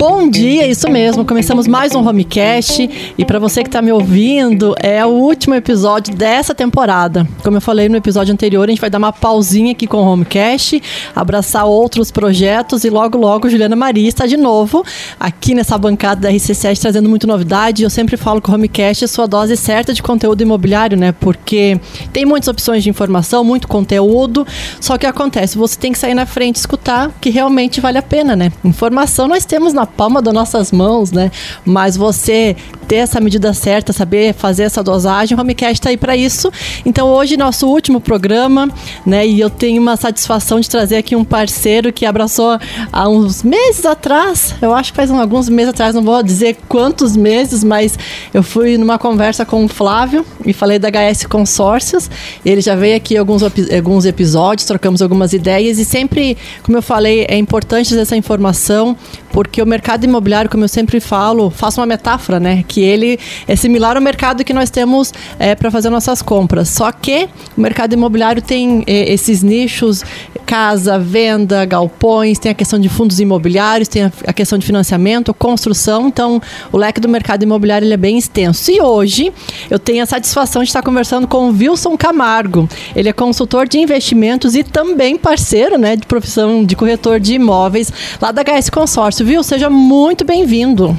[0.00, 1.26] Bom dia, isso mesmo.
[1.26, 6.14] Começamos mais um Homecast e para você que está me ouvindo, é o último episódio
[6.14, 7.28] dessa temporada.
[7.44, 10.10] Como eu falei no episódio anterior, a gente vai dar uma pausinha aqui com o
[10.10, 10.82] Homecast,
[11.14, 14.82] abraçar outros projetos e logo logo Juliana Maria está de novo
[15.18, 17.82] aqui nessa bancada da RC7 trazendo muita novidade.
[17.82, 21.12] Eu sempre falo que o Homecast é sua dose certa de conteúdo imobiliário, né?
[21.12, 21.78] Porque
[22.10, 24.46] tem muitas opções de informação, muito conteúdo,
[24.80, 28.02] só que acontece, você tem que sair na frente e escutar que realmente vale a
[28.02, 28.50] pena, né?
[28.64, 31.30] Informação nós temos na palma das nossas mãos, né?
[31.64, 32.56] Mas você
[32.88, 36.50] ter essa medida certa, saber fazer essa dosagem, o Homecast está aí para isso.
[36.84, 38.68] Então hoje nosso último programa,
[39.06, 39.26] né?
[39.26, 42.58] E eu tenho uma satisfação de trazer aqui um parceiro que abraçou
[42.92, 47.16] há uns meses atrás, eu acho que faz alguns meses atrás, não vou dizer quantos
[47.16, 47.98] meses, mas
[48.34, 52.10] eu fui numa conversa com o Flávio e falei da HS Consórcios.
[52.44, 57.26] Ele já veio aqui alguns, alguns episódios, trocamos algumas ideias e sempre, como eu falei,
[57.28, 58.96] é importante essa informação
[59.32, 62.64] porque o mercado imobiliário, como eu sempre falo, faço uma metáfora, né?
[62.66, 66.68] Que ele é similar ao mercado que nós temos é, para fazer nossas compras.
[66.68, 70.02] Só que o mercado imobiliário tem é, esses nichos,
[70.50, 75.32] casa, venda, galpões, tem a questão de fundos imobiliários, tem a, a questão de financiamento,
[75.32, 76.08] construção.
[76.08, 78.70] Então, o leque do mercado imobiliário ele é bem extenso.
[78.70, 79.32] E hoje
[79.70, 82.68] eu tenho a satisfação de estar conversando com o Wilson Camargo.
[82.96, 87.92] Ele é consultor de investimentos e também parceiro, né, de profissão de corretor de imóveis
[88.20, 89.24] lá da HS Consórcio.
[89.24, 89.44] Viu?
[89.44, 90.96] Seja muito bem-vindo.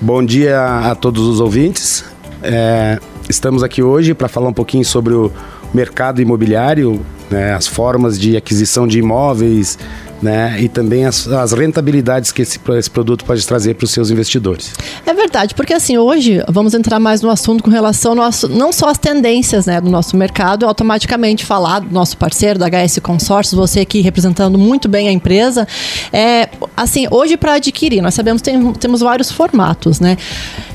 [0.00, 2.04] Bom dia a todos os ouvintes.
[2.42, 5.30] É, estamos aqui hoje para falar um pouquinho sobre o
[5.74, 9.78] mercado imobiliário, né, as formas de aquisição de imóveis,
[10.22, 10.56] né?
[10.60, 14.72] E também as, as rentabilidades que esse, esse produto pode trazer para os seus investidores.
[15.04, 18.88] É verdade, porque assim, hoje vamos entrar mais no assunto com relação nosso, não só
[18.88, 23.80] às tendências né, do nosso mercado, automaticamente falar do nosso parceiro, da HS Consórcios, você
[23.80, 25.66] aqui representando muito bem a empresa.
[26.12, 30.16] É, assim, hoje para adquirir, nós sabemos que tem, temos vários formatos, né?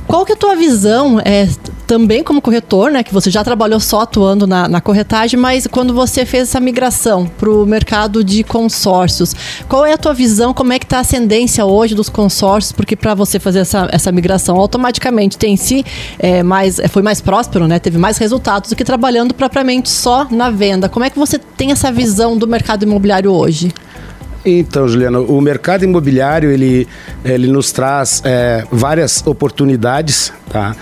[0.08, 1.50] Qual que é a tua visão, é,
[1.86, 5.94] também como corretor, né, que você já trabalhou só atuando na, na corretagem, mas quando
[5.94, 9.36] você fez essa migração para o mercado de consórcios,
[9.68, 12.96] qual é a tua visão, como é que está a ascendência hoje dos consórcios, porque
[12.96, 15.86] para você fazer essa, essa migração automaticamente tem si
[16.18, 20.26] é, mais, é, foi mais próspero, né, teve mais resultados do que trabalhando propriamente só
[20.32, 20.88] na venda.
[20.88, 23.74] Como é que você tem essa visão do mercado imobiliário hoje?
[24.46, 26.88] Então, Juliana, o mercado imobiliário ele,
[27.24, 30.76] ele nos traz é, várias oportunidades tá,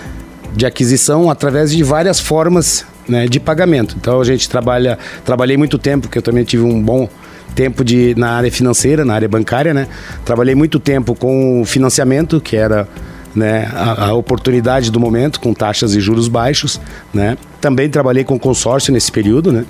[0.54, 3.96] de aquisição através de várias formas né, de pagamento.
[3.98, 7.08] Então, a gente trabalha, trabalhei muito tempo, porque eu também tive um bom
[7.54, 9.88] tempo de, na área financeira, na área bancária, né?
[10.24, 12.86] Trabalhei muito tempo com financiamento, que era
[13.36, 16.80] né, a, a, oportunidade do momento com taxas e juros baixos,
[17.12, 17.36] né?
[17.60, 19.66] Também trabalhei com consórcio nesse período, né?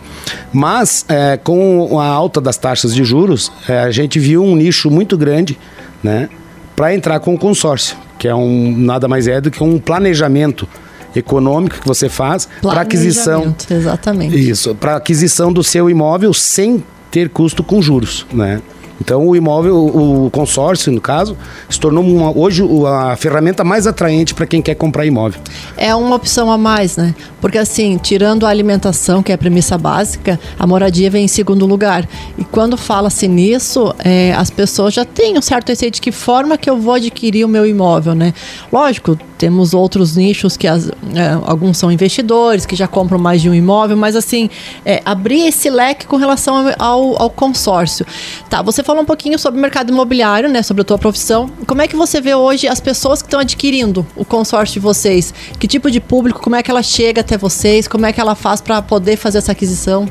[0.52, 4.88] Mas é, com a alta das taxas de juros, é, a gente viu um nicho
[4.88, 5.58] muito grande,
[6.02, 6.28] né?
[6.76, 10.68] Para entrar com o consórcio, que é um nada mais é do que um planejamento
[11.14, 14.36] econômico que você faz para aquisição, exatamente.
[14.38, 18.60] Isso, para aquisição do seu imóvel sem ter custo com juros, né?
[19.00, 21.36] Então o imóvel, o consórcio, no caso,
[21.68, 25.40] se tornou uma, hoje a ferramenta mais atraente para quem quer comprar imóvel.
[25.76, 27.14] É uma opção a mais, né?
[27.40, 31.66] Porque assim, tirando a alimentação, que é a premissa básica, a moradia vem em segundo
[31.66, 32.08] lugar.
[32.38, 36.56] E quando fala-se nisso, é, as pessoas já têm um certo receio de que forma
[36.56, 38.32] que eu vou adquirir o meu imóvel, né?
[38.72, 43.50] Lógico, temos outros nichos que as, é, alguns são investidores que já compram mais de
[43.50, 44.48] um imóvel, mas assim,
[44.84, 48.06] é, abrir esse leque com relação ao, ao consórcio.
[48.48, 50.62] Tá, você falou um pouquinho sobre o mercado imobiliário, né?
[50.62, 51.50] Sobre a tua profissão.
[51.66, 55.34] Como é que você vê hoje as pessoas que estão adquirindo o consórcio de vocês?
[55.58, 56.40] Que tipo de público?
[56.40, 57.88] Como é que ela chega até vocês?
[57.88, 60.08] Como é que ela faz para poder fazer essa aquisição?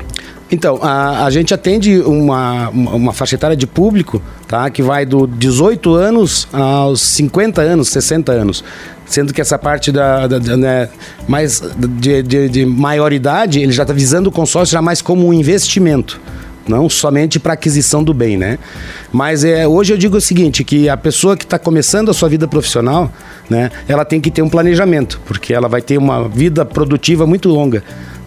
[0.52, 5.26] Então, a, a gente atende uma, uma faixa etária de público tá, que vai do
[5.26, 8.62] 18 anos aos 50 anos, 60 anos.
[9.06, 10.88] Sendo que essa parte da, da, da né,
[11.26, 15.32] mais de, de, de maioridade, ele já está visando o consórcio já mais como um
[15.32, 16.20] investimento
[16.68, 18.58] não somente para aquisição do bem, né?
[19.12, 22.28] Mas é, hoje eu digo o seguinte, que a pessoa que está começando a sua
[22.28, 23.10] vida profissional,
[23.48, 27.48] né, ela tem que ter um planejamento, porque ela vai ter uma vida produtiva muito
[27.48, 27.82] longa,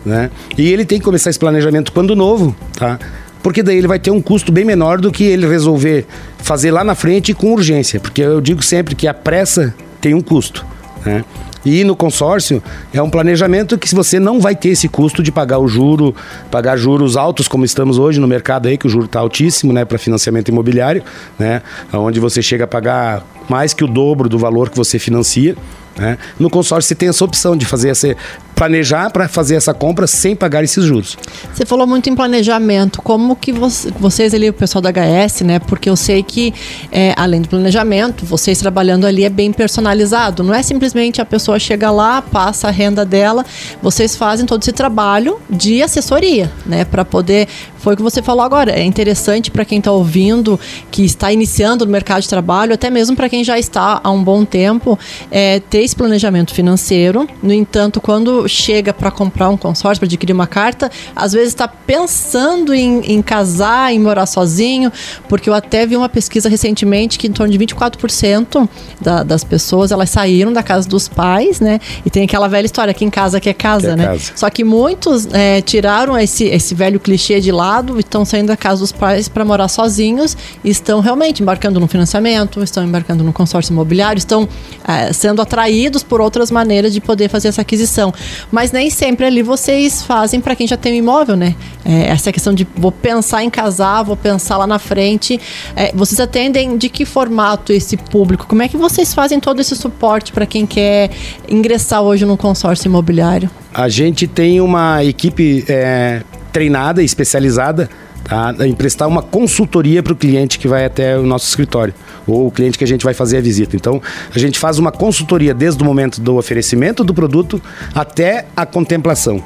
[0.05, 0.29] né?
[0.57, 2.99] E ele tem que começar esse planejamento quando novo, tá?
[3.41, 6.05] Porque daí ele vai ter um custo bem menor do que ele resolver
[6.37, 10.21] fazer lá na frente com urgência, porque eu digo sempre que a pressa tem um
[10.21, 10.65] custo,
[11.05, 11.23] né?
[11.65, 12.63] E no consórcio
[12.93, 16.15] é um planejamento que se você não vai ter esse custo de pagar o juro,
[16.49, 19.83] pagar juros altos como estamos hoje no mercado aí, que o juro está altíssimo, né,
[19.83, 21.03] para financiamento imobiliário,
[21.37, 21.61] né,
[21.93, 25.55] onde você chega a pagar mais que o dobro do valor que você financia.
[25.99, 26.17] Né?
[26.39, 28.15] No consórcio você tem essa opção de fazer essa,
[28.55, 31.17] planejar para fazer essa compra sem pagar esses juros.
[31.53, 33.01] Você falou muito em planejamento.
[33.01, 35.59] Como que você, vocês ali, o pessoal da HS, né?
[35.59, 36.53] Porque eu sei que
[36.91, 40.43] é, além do planejamento, vocês trabalhando ali é bem personalizado.
[40.43, 43.45] Não é simplesmente a pessoa chega lá, passa a renda dela.
[43.81, 46.85] Vocês fazem todo esse trabalho de assessoria, né?
[46.85, 47.47] Para poder
[47.79, 48.71] foi o que você falou agora.
[48.71, 50.59] É interessante para quem está ouvindo,
[50.91, 54.23] que está iniciando no mercado de trabalho, até mesmo para quem já está há um
[54.23, 54.99] bom tempo,
[55.31, 57.27] é, ter esse planejamento financeiro.
[57.41, 61.67] No entanto, quando chega para comprar um consórcio, para adquirir uma carta, às vezes está
[61.67, 64.91] pensando em, em, casar, em morar sozinho,
[65.27, 68.67] porque eu até vi uma pesquisa recentemente que em torno de 24%
[68.99, 71.79] da, das pessoas elas saíram da casa dos pais, né?
[72.05, 74.05] E tem aquela velha história, quem casa quer casa, que é né?
[74.05, 74.31] Casa.
[74.35, 78.57] Só que muitos é, tiraram esse, esse velho clichê de lá lado, estão saindo da
[78.57, 83.71] casa dos pais para morar sozinhos estão realmente embarcando no financiamento, estão embarcando no consórcio
[83.71, 84.47] imobiliário, estão
[84.87, 88.13] é, sendo atraídos por outras maneiras de poder fazer essa aquisição.
[88.51, 91.55] Mas nem sempre ali vocês fazem para quem já tem um imóvel, né?
[91.85, 95.39] É, essa questão de vou pensar em casar, vou pensar lá na frente.
[95.75, 98.45] É, vocês atendem de que formato esse público?
[98.47, 101.09] Como é que vocês fazem todo esse suporte para quem quer
[101.47, 103.49] ingressar hoje no consórcio imobiliário?
[103.73, 107.89] A gente tem uma equipe é, treinada especializada
[108.23, 111.93] tá, em prestar uma consultoria para o cliente que vai até o nosso escritório
[112.27, 113.75] ou o cliente que a gente vai fazer a visita.
[113.75, 114.01] Então,
[114.33, 117.61] a gente faz uma consultoria desde o momento do oferecimento do produto
[117.93, 119.43] até a contemplação.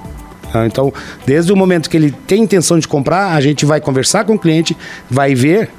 [0.52, 0.66] Tá?
[0.66, 0.94] Então,
[1.26, 4.40] desde o momento que ele tem intenção de comprar, a gente vai conversar com o
[4.40, 4.76] cliente,
[5.10, 5.70] vai ver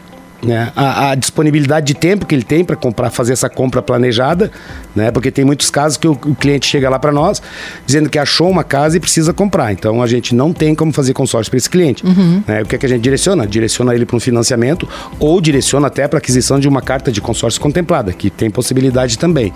[0.44, 4.50] né, a, a, disponibilidade de tempo que ele tem para comprar, fazer essa compra planejada,
[4.94, 7.43] né, porque tem muitos casos que o, o cliente chega lá para nós
[7.87, 9.73] dizendo que achou uma casa e precisa comprar.
[9.73, 12.05] Então a gente não tem como fazer consórcio para esse cliente.
[12.05, 12.43] Uhum.
[12.46, 13.46] Né, o que, é que a gente direciona?
[13.46, 14.88] Direciona ele para um financiamento
[15.19, 19.52] ou direciona até para aquisição de uma carta de consórcio contemplada, que tem possibilidade também.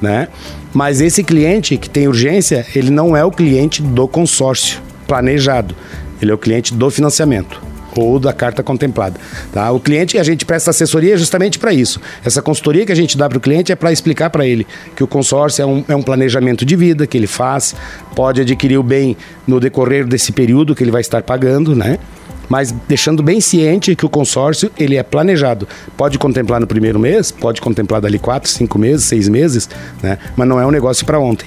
[0.00, 0.28] Né?
[0.72, 5.74] Mas esse cliente que tem urgência, ele não é o cliente do consórcio planejado,
[6.20, 9.18] ele é o cliente do financiamento ou da carta contemplada.
[9.52, 9.70] Tá?
[9.70, 12.00] O cliente, a gente presta assessoria justamente para isso.
[12.24, 14.66] Essa consultoria que a gente dá para o cliente é para explicar para ele
[14.96, 17.74] que o consórcio é um, é um planejamento de vida que ele faz,
[18.14, 19.16] pode adquirir o bem
[19.46, 21.98] no decorrer desse período que ele vai estar pagando, né?
[22.52, 25.66] Mas deixando bem ciente que o consórcio ele é planejado.
[25.96, 29.70] Pode contemplar no primeiro mês, pode contemplar dali quatro, cinco meses, seis meses,
[30.02, 30.18] né?
[30.36, 31.46] Mas não é um negócio para ontem.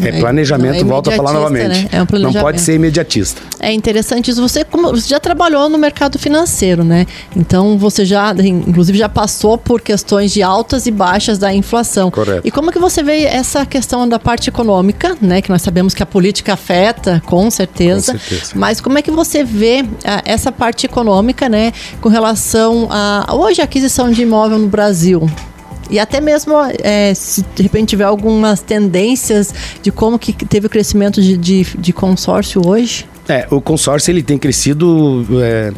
[0.00, 1.82] É, é planejamento, é volto a falar novamente.
[1.82, 1.88] Né?
[1.90, 3.42] É um não pode ser imediatista.
[3.58, 4.40] É interessante isso.
[4.40, 7.08] Você, como, você já trabalhou no mercado financeiro, né?
[7.34, 12.08] Então você já, inclusive, já passou por questões de altas e baixas da inflação.
[12.08, 12.42] Correto.
[12.46, 15.42] E como que você vê essa questão da parte econômica, né?
[15.42, 18.12] Que nós sabemos que a política afeta, com certeza.
[18.12, 18.52] Com certeza.
[18.54, 23.60] Mas como é que você vê a, essa parte econômica, né, com relação a hoje
[23.60, 25.28] a aquisição de imóvel no Brasil.
[25.90, 30.70] E até mesmo é, se de repente tiver algumas tendências de como que teve o
[30.70, 33.06] crescimento de, de, de consórcio hoje.
[33.28, 35.72] É, o consórcio ele tem crescido é,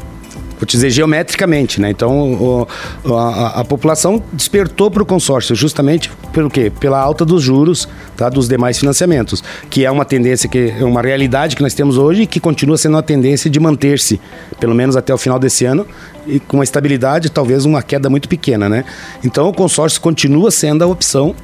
[0.59, 1.91] vou te dizer, geometricamente, né?
[1.91, 2.69] Então, o,
[3.15, 6.71] a, a, população despertou para o consórcio justamente pelo quê?
[6.81, 8.29] Pela alta dos juros tá?
[8.29, 12.23] dos demais financiamentos, que é uma tendência, que é uma realidade que nós temos hoje
[12.23, 14.21] e que continua sendo uma tendência de manter-se,
[14.59, 15.87] pelo menos até o final desse ano,
[16.27, 18.85] e com uma estabilidade, talvez uma queda muito pequena, né?
[19.25, 21.35] Então, o consórcio continua sendo a opção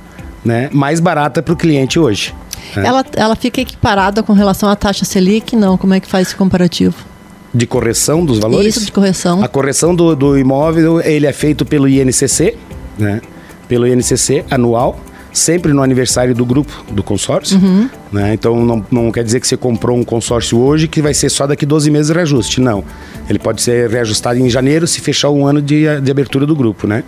[0.44, 2.34] né, mais barata para o cliente hoje.
[2.76, 2.86] Né?
[2.86, 5.56] Ela, ela fica equiparada com relação à taxa Selic?
[5.56, 7.13] Não, como é que faz esse comparativo?
[7.54, 8.76] De correção dos valores.
[8.76, 9.42] Isso, de correção.
[9.42, 12.56] A correção do, do imóvel, ele é feito pelo INCC,
[12.98, 13.20] né?
[13.68, 14.98] Pelo INCC anual,
[15.32, 17.58] sempre no aniversário do grupo, do consórcio.
[17.58, 17.88] Uhum.
[18.12, 18.34] Né?
[18.34, 21.46] Então não, não quer dizer que você comprou um consórcio hoje que vai ser só
[21.46, 22.60] daqui 12 meses de reajuste.
[22.60, 22.84] Não.
[23.28, 26.86] Ele pode ser reajustado em janeiro se fechar um ano de, de abertura do grupo,
[26.86, 27.04] né?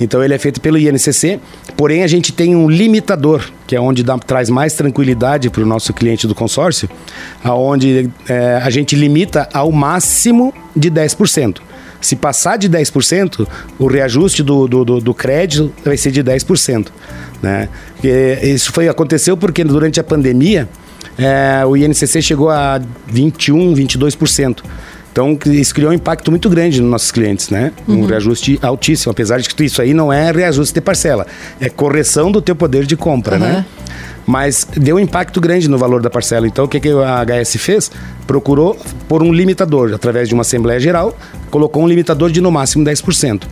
[0.00, 1.38] Então ele é feito pelo INCC,
[1.76, 5.66] porém a gente tem um limitador, que é onde dá, traz mais tranquilidade para o
[5.66, 6.88] nosso cliente do consórcio,
[7.44, 11.58] aonde é, a gente limita ao máximo de 10%.
[12.00, 13.46] Se passar de 10%,
[13.78, 16.88] o reajuste do, do, do, do crédito vai ser de 10%.
[17.42, 17.68] Né?
[18.02, 20.66] E isso foi, aconteceu porque durante a pandemia
[21.18, 22.80] é, o INCC chegou a
[23.12, 24.62] 21%, 22%.
[25.12, 27.72] Então, isso criou um impacto muito grande nos nossos clientes, né?
[27.88, 28.06] Um uhum.
[28.06, 31.26] reajuste altíssimo, apesar de que isso aí não é reajuste de parcela,
[31.60, 33.42] é correção do teu poder de compra, uhum.
[33.42, 33.66] né?
[34.26, 36.46] Mas deu um impacto grande no valor da parcela.
[36.46, 37.90] Então, o que, que a HS fez?
[38.26, 41.16] Procurou por um limitador, através de uma Assembleia Geral,
[41.50, 43.42] colocou um limitador de no máximo 10%.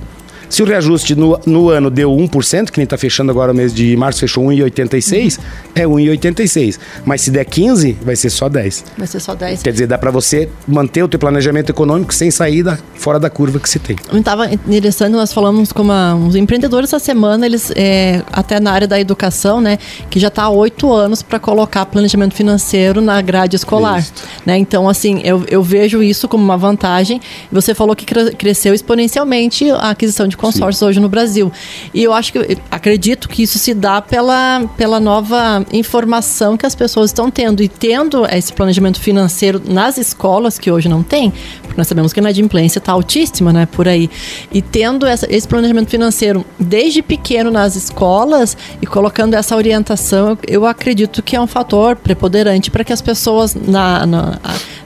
[0.49, 3.73] Se o reajuste no, no ano deu 1%, que nem está fechando agora o mês
[3.73, 5.39] de março, fechou 1,86,
[5.75, 6.79] é 1,86.
[7.05, 8.85] Mas se der 15, vai ser só 10.
[8.97, 9.63] Vai ser só 10.
[9.63, 13.29] Quer dizer, dá para você manter o teu planejamento econômico sem sair da, fora da
[13.29, 13.97] curva que se tem.
[14.13, 18.89] Estava interessante, nós falamos com uma, uns empreendedores essa semana, eles é, até na área
[18.89, 19.79] da educação, né,
[20.09, 24.05] que já está há oito anos para colocar planejamento financeiro na grade escolar.
[24.47, 24.57] Né?
[24.57, 27.21] Então, assim, eu, eu vejo isso como uma vantagem.
[27.53, 30.85] Você falou que cresceu exponencialmente a aquisição de consórcios Sim.
[30.87, 31.53] hoje no Brasil.
[31.93, 36.75] E eu acho que acredito que isso se dá pela, pela nova informação que as
[36.75, 37.63] pessoas estão tendo.
[37.63, 41.33] E tendo esse planejamento financeiro nas escolas, que hoje não tem,
[41.79, 43.67] nós sabemos que a inadimplência está altíssima, né?
[43.71, 44.11] Por aí.
[44.51, 50.67] E tendo essa, esse planejamento financeiro desde pequeno nas escolas e colocando essa orientação, eu,
[50.67, 54.39] acredito que é um fator preponderante para que as pessoas na, na,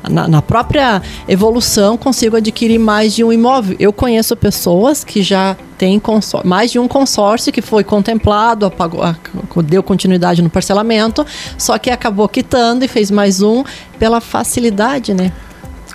[0.08, 3.74] na, na própria evolução consigam adquirir mais de um imóvel.
[3.80, 6.00] Eu conheço pessoas que já têm
[6.44, 9.02] mais de um consórcio que foi contemplado, apagou,
[9.64, 13.64] deu continuidade no parcelamento, só que acabou quitando e fez mais um
[13.98, 15.32] pela facilidade, né?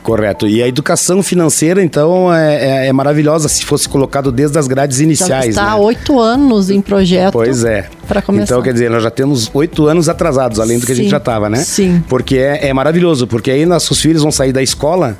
[0.01, 0.47] Correto.
[0.47, 4.99] E a educação financeira, então, é, é, é maravilhosa se fosse colocado desde as grades
[4.99, 5.45] iniciais.
[5.45, 5.69] Já está né?
[5.71, 7.33] há oito anos em projeto.
[7.33, 7.89] Pois é.
[8.07, 8.45] Para começar.
[8.45, 10.99] Então, quer dizer, nós já temos oito anos atrasados, além do que Sim.
[10.99, 11.57] a gente já estava, né?
[11.57, 12.03] Sim.
[12.07, 15.17] Porque é, é maravilhoso, porque aí nossos filhos vão sair da escola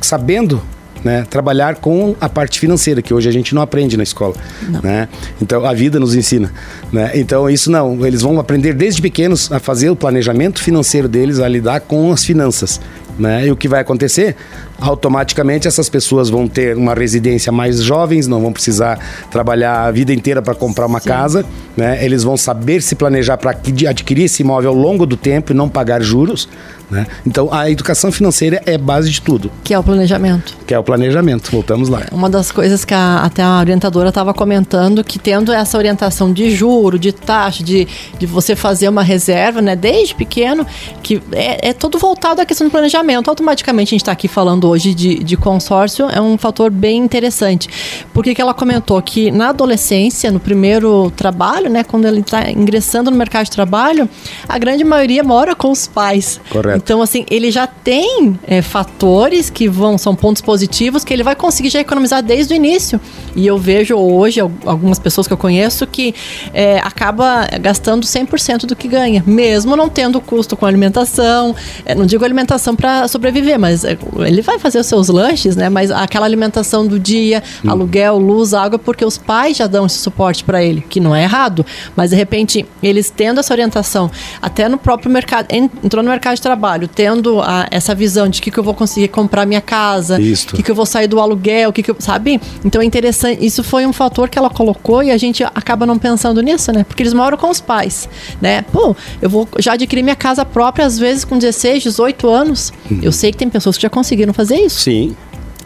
[0.00, 0.60] sabendo
[1.06, 4.34] né, trabalhar com a parte financeira, que hoje a gente não aprende na escola.
[4.68, 4.80] Não.
[4.82, 5.08] Né?
[5.40, 6.52] Então, a vida nos ensina.
[6.92, 7.12] Né?
[7.14, 8.04] Então, isso não.
[8.04, 12.24] Eles vão aprender desde pequenos a fazer o planejamento financeiro deles, a lidar com as
[12.24, 12.80] finanças.
[13.18, 13.46] Né?
[13.46, 14.36] E o que vai acontecer?
[14.78, 18.98] Automaticamente essas pessoas vão ter uma residência mais jovens, não vão precisar
[19.30, 21.08] trabalhar a vida inteira para comprar uma Sim.
[21.08, 22.04] casa, né?
[22.04, 23.52] Eles vão saber se planejar para
[23.88, 26.46] adquirir esse imóvel ao longo do tempo e não pagar juros,
[26.90, 27.06] né?
[27.26, 29.50] Então a educação financeira é base de tudo.
[29.64, 30.54] Que é o planejamento.
[30.66, 31.50] Que é o planejamento.
[31.50, 32.02] Voltamos lá.
[32.12, 36.50] Uma das coisas que a, até a orientadora estava comentando que tendo essa orientação de
[36.50, 39.74] juro, de taxa, de, de você fazer uma reserva, né?
[39.74, 40.66] Desde pequeno,
[41.02, 44.68] que é, é todo voltado à questão do planejamento automaticamente a gente está aqui falando
[44.68, 47.68] hoje de, de consórcio, é um fator bem interessante.
[48.12, 53.10] Porque que ela comentou que na adolescência, no primeiro trabalho, né, quando ele está ingressando
[53.10, 54.08] no mercado de trabalho,
[54.48, 56.40] a grande maioria mora com os pais.
[56.50, 56.76] Correto.
[56.76, 61.36] Então, assim, ele já tem é, fatores que vão, são pontos positivos, que ele vai
[61.36, 63.00] conseguir já economizar desde o início.
[63.34, 66.14] E eu vejo hoje algumas pessoas que eu conheço que
[66.52, 71.54] é, acaba gastando 100% do que ganha, mesmo não tendo custo com alimentação.
[71.84, 75.68] É, não digo alimentação para sobreviver, mas é, ele vai fazer os seus lanches, né?
[75.68, 77.70] Mas aquela alimentação do dia, hum.
[77.70, 81.22] aluguel, luz, água, porque os pais já dão esse suporte para ele, que não é
[81.22, 84.10] errado, mas de repente eles tendo essa orientação,
[84.40, 88.50] até no próprio mercado, entrou no mercado de trabalho, tendo a, essa visão de que,
[88.50, 91.72] que eu vou conseguir comprar minha casa, o que, que eu vou sair do aluguel,
[91.72, 92.40] que, que eu, sabe?
[92.64, 95.98] Então é interessante, isso foi um fator que ela colocou e a gente acaba não
[95.98, 96.84] pensando nisso, né?
[96.84, 98.08] Porque eles moram com os pais,
[98.40, 98.62] né?
[98.62, 102.72] Pô, eu vou já adquirir minha casa própria às vezes com 16, 18 anos.
[102.90, 103.00] Uhum.
[103.02, 104.80] Eu sei que tem pessoas que já conseguiram fazer isso.
[104.80, 105.16] Sim.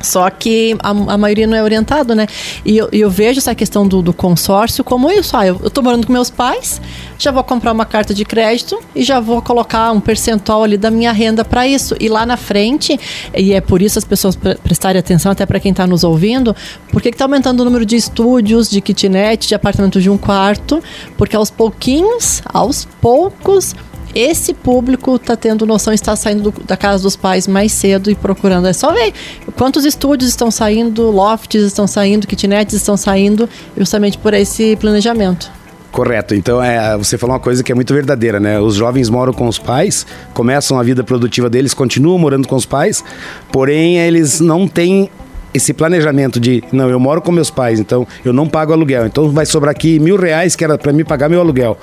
[0.01, 2.27] Só que a, a, maioria não é orientado, né?
[2.65, 5.37] E eu, eu vejo essa questão do, do, consórcio como isso.
[5.37, 6.81] Ah, eu, eu tô morando com meus pais,
[7.19, 10.91] já vou comprar uma carta de crédito e já vou colocar um percentual ali da
[10.91, 11.95] minha renda para isso.
[12.01, 12.99] E lá na frente,
[13.37, 16.57] e é por isso as pessoas pre prestarem atenção, até para quem está nos ouvindo,
[16.91, 20.83] porque está aumentando o número de estúdios, de kitnet, de apartamento de um quarto,
[21.19, 23.75] porque aos pouquinhos, aos poucos,
[24.15, 28.15] esse público está tendo noção, está saindo do, da casa dos pais mais cedo e
[28.15, 28.67] procurando.
[28.67, 29.13] É só ver
[29.57, 35.51] quantos estúdios estão saindo, lofts estão saindo, kitnets estão saindo, justamente por esse planejamento.
[35.91, 36.35] Correto.
[36.35, 38.61] Então, é, você falou uma coisa que é muito verdadeira, né?
[38.61, 42.65] Os jovens moram com os pais, começam a vida produtiva deles, continuam morando com os
[42.65, 43.03] pais,
[43.51, 45.11] porém eles não têm
[45.53, 49.31] esse planejamento de não, eu moro com meus pais, então eu não pago aluguel, então
[49.31, 51.77] vai sobrar aqui mil reais que era para mim pagar meu aluguel,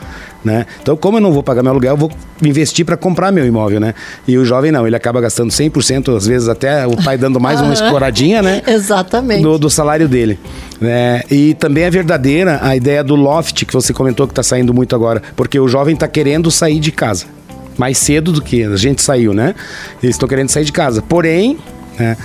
[0.43, 0.65] né?
[0.81, 3.79] Então como eu não vou pagar meu aluguel, eu vou investir para comprar meu imóvel,
[3.79, 3.93] né?
[4.27, 7.59] E o jovem não, ele acaba gastando 100%, às vezes até o pai dando mais
[7.61, 8.61] uma escoradinha, né?
[8.67, 9.41] Exatamente.
[9.41, 10.39] Do, do salário dele.
[10.79, 11.21] né?
[11.29, 14.95] e também é verdadeira a ideia do loft que você comentou que está saindo muito
[14.95, 17.25] agora, porque o jovem está querendo sair de casa
[17.77, 19.53] mais cedo do que a gente saiu, né?
[20.01, 21.01] Eles estão querendo sair de casa.
[21.01, 21.59] Porém,
[21.97, 22.17] né,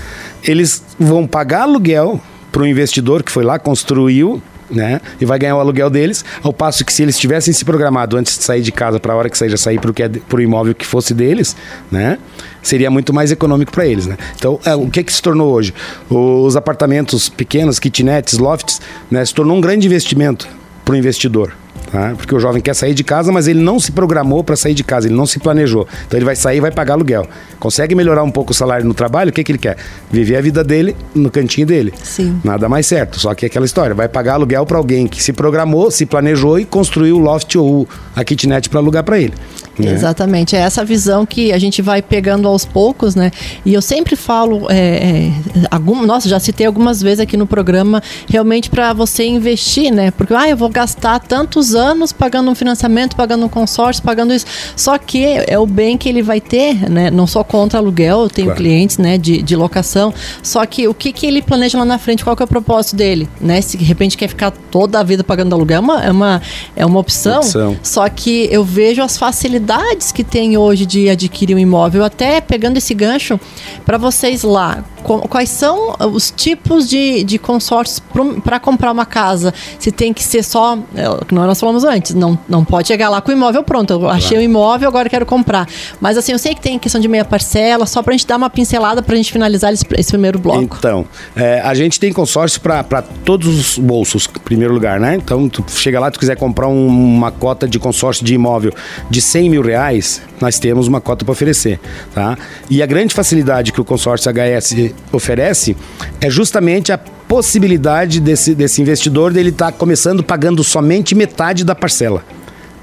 [0.45, 2.21] eles vão pagar aluguel
[2.51, 5.01] para o investidor que foi lá, construiu, né?
[5.21, 8.39] E vai ganhar o aluguel deles, ao passo que se eles tivessem se programado antes
[8.39, 10.11] de sair de casa para a hora que sair já sair para o que é,
[10.41, 11.57] imóvel que fosse deles,
[11.91, 12.19] né?
[12.63, 14.17] Seria muito mais econômico para eles, né?
[14.37, 15.75] Então, é, o que que se tornou hoje?
[16.09, 18.81] Os apartamentos pequenos, kitnets, lofts,
[19.11, 19.25] né?
[19.25, 20.49] Se tornou um grande investimento
[20.85, 21.53] para o investidor.
[21.91, 22.15] Tá?
[22.17, 24.83] Porque o jovem quer sair de casa, mas ele não se programou para sair de
[24.83, 25.87] casa, ele não se planejou.
[26.07, 27.27] Então ele vai sair e vai pagar aluguel.
[27.59, 29.77] Consegue melhorar um pouco o salário no trabalho, o que, que ele quer?
[30.11, 31.93] Viver a vida dele no cantinho dele.
[32.03, 32.41] Sim.
[32.43, 33.21] Nada mais certo.
[33.21, 36.59] Só que é aquela história, vai pagar aluguel para alguém que se programou, se planejou
[36.59, 37.87] e construiu o loft ou
[38.17, 39.35] a kitnet para alugar para ele.
[39.79, 39.93] Né?
[39.93, 43.31] Exatamente, é essa visão que a gente vai pegando aos poucos, né?
[43.65, 45.33] E eu sempre falo, é, é,
[45.71, 50.11] algum, nossa, já citei algumas vezes aqui no programa, realmente para você investir, né?
[50.11, 54.45] Porque, ah, eu vou gastar tantos anos pagando um financiamento, pagando um consórcio, pagando isso.
[54.77, 57.11] Só que é o bem que ele vai ter, né?
[57.11, 58.61] Não só contra aluguel, eu tenho claro.
[58.61, 60.13] clientes, né, de, de locação.
[60.43, 62.97] Só que o que, que ele planeja lá na frente, qual que é o propósito
[62.97, 63.61] dele, né?
[63.63, 66.43] Se de repente quer ficar toda a vida pagando aluguel, é uma, é uma,
[66.77, 67.77] é uma opção, opção.
[67.83, 72.05] Só que eu vejo as facilidades facilidades que tem hoje de adquirir um imóvel.
[72.05, 73.41] Até pegando esse gancho
[73.87, 78.03] para vocês lá, quais são os tipos de, de consórcios
[78.45, 79.53] para comprar uma casa?
[79.79, 83.21] Se tem que ser só, é, que nós falamos antes, não, não pode chegar lá
[83.21, 83.93] com o imóvel pronto.
[83.93, 85.69] Eu achei o um imóvel, agora quero comprar.
[86.01, 88.37] Mas assim, eu sei que tem questão de meia parcela, só para a gente dar
[88.37, 90.77] uma pincelada para a gente finalizar esse, esse, primeiro bloco.
[90.79, 91.05] Então,
[91.35, 95.17] é, a gente tem consórcio para todos os bolsos, em primeiro lugar, né?
[95.17, 98.73] Então, tu chega lá, tu quiser comprar um, uma cota de consórcio de imóvel
[99.11, 101.81] de 100 mil reais, nós temos uma cota para oferecer,
[102.15, 102.37] tá?
[102.69, 105.77] E a grande facilidade que o consórcio HS oferece
[106.21, 111.75] é justamente a possibilidade desse, desse investidor dele estar tá começando pagando somente metade da
[111.75, 112.25] parcela,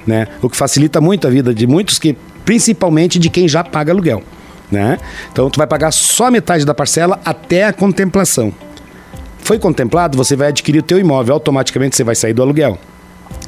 [0.06, 0.26] né?
[0.42, 4.22] O que facilita muito a vida de muitos que principalmente de quem já paga aluguel,
[4.70, 4.98] né?
[5.30, 8.52] Então tu vai pagar só metade da parcela até a contemplação.
[9.38, 12.78] Foi contemplado, você vai adquirir o teu imóvel, automaticamente você vai sair do aluguel.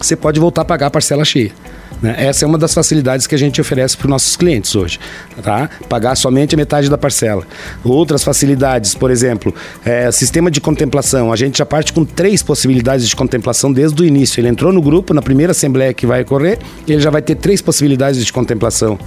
[0.01, 1.53] Você pode voltar a pagar a parcela cheia.
[2.01, 2.15] Né?
[2.19, 4.99] Essa é uma das facilidades que a gente oferece para os nossos clientes hoje.
[5.43, 5.69] Tá?
[5.89, 7.45] Pagar somente a metade da parcela.
[7.85, 11.33] Outras facilidades, por exemplo, é, sistema de contemplação.
[11.33, 14.41] A gente já parte com três possibilidades de contemplação desde o início.
[14.41, 17.61] Ele entrou no grupo, na primeira assembleia que vai ocorrer, ele já vai ter três
[17.61, 18.99] possibilidades de contemplação.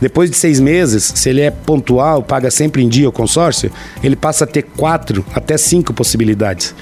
[0.00, 3.70] Depois de seis meses, se ele é pontual, paga sempre em dia o consórcio,
[4.02, 6.74] ele passa a ter quatro até cinco possibilidades.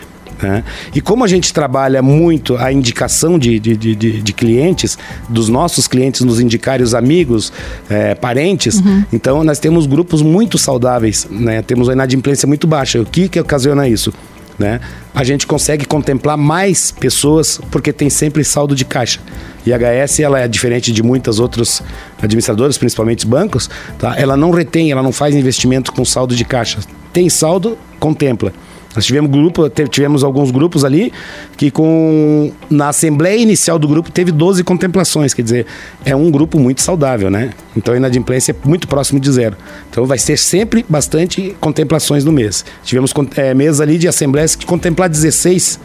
[0.42, 0.64] Né?
[0.94, 5.87] E como a gente trabalha muito a indicação de, de, de, de, clientes, dos nossos
[5.87, 7.52] clientes nos indicarem os amigos,
[7.88, 9.04] é, parentes, uhum.
[9.12, 11.62] então nós temos grupos muito saudáveis, né?
[11.62, 13.00] temos uma inadimplência muito baixa.
[13.00, 14.12] O que, que ocasiona isso?
[14.59, 14.78] Né?
[15.14, 19.18] A gente consegue contemplar mais pessoas porque tem sempre saldo de caixa.
[19.64, 21.82] E a HS ela é diferente de muitas outras
[22.20, 24.14] administradoras, principalmente bancos, tá?
[24.18, 26.78] Ela não retém, ela não faz investimento com saldo de caixa.
[27.11, 28.52] Tem saldo, contempla.
[28.94, 31.12] Nós tivemos grupo, tivemos alguns grupos ali
[31.56, 35.66] que com na assembleia inicial do grupo teve 12 contemplações, quer dizer,
[36.04, 37.50] é um grupo muito saudável, né?
[37.76, 39.57] Então a inadimplência é muito próximo de zero.
[39.88, 42.64] Então vai ser sempre bastante contemplações no mês.
[42.83, 45.79] Tivemos é, meses ali de assembleias que contemplar 16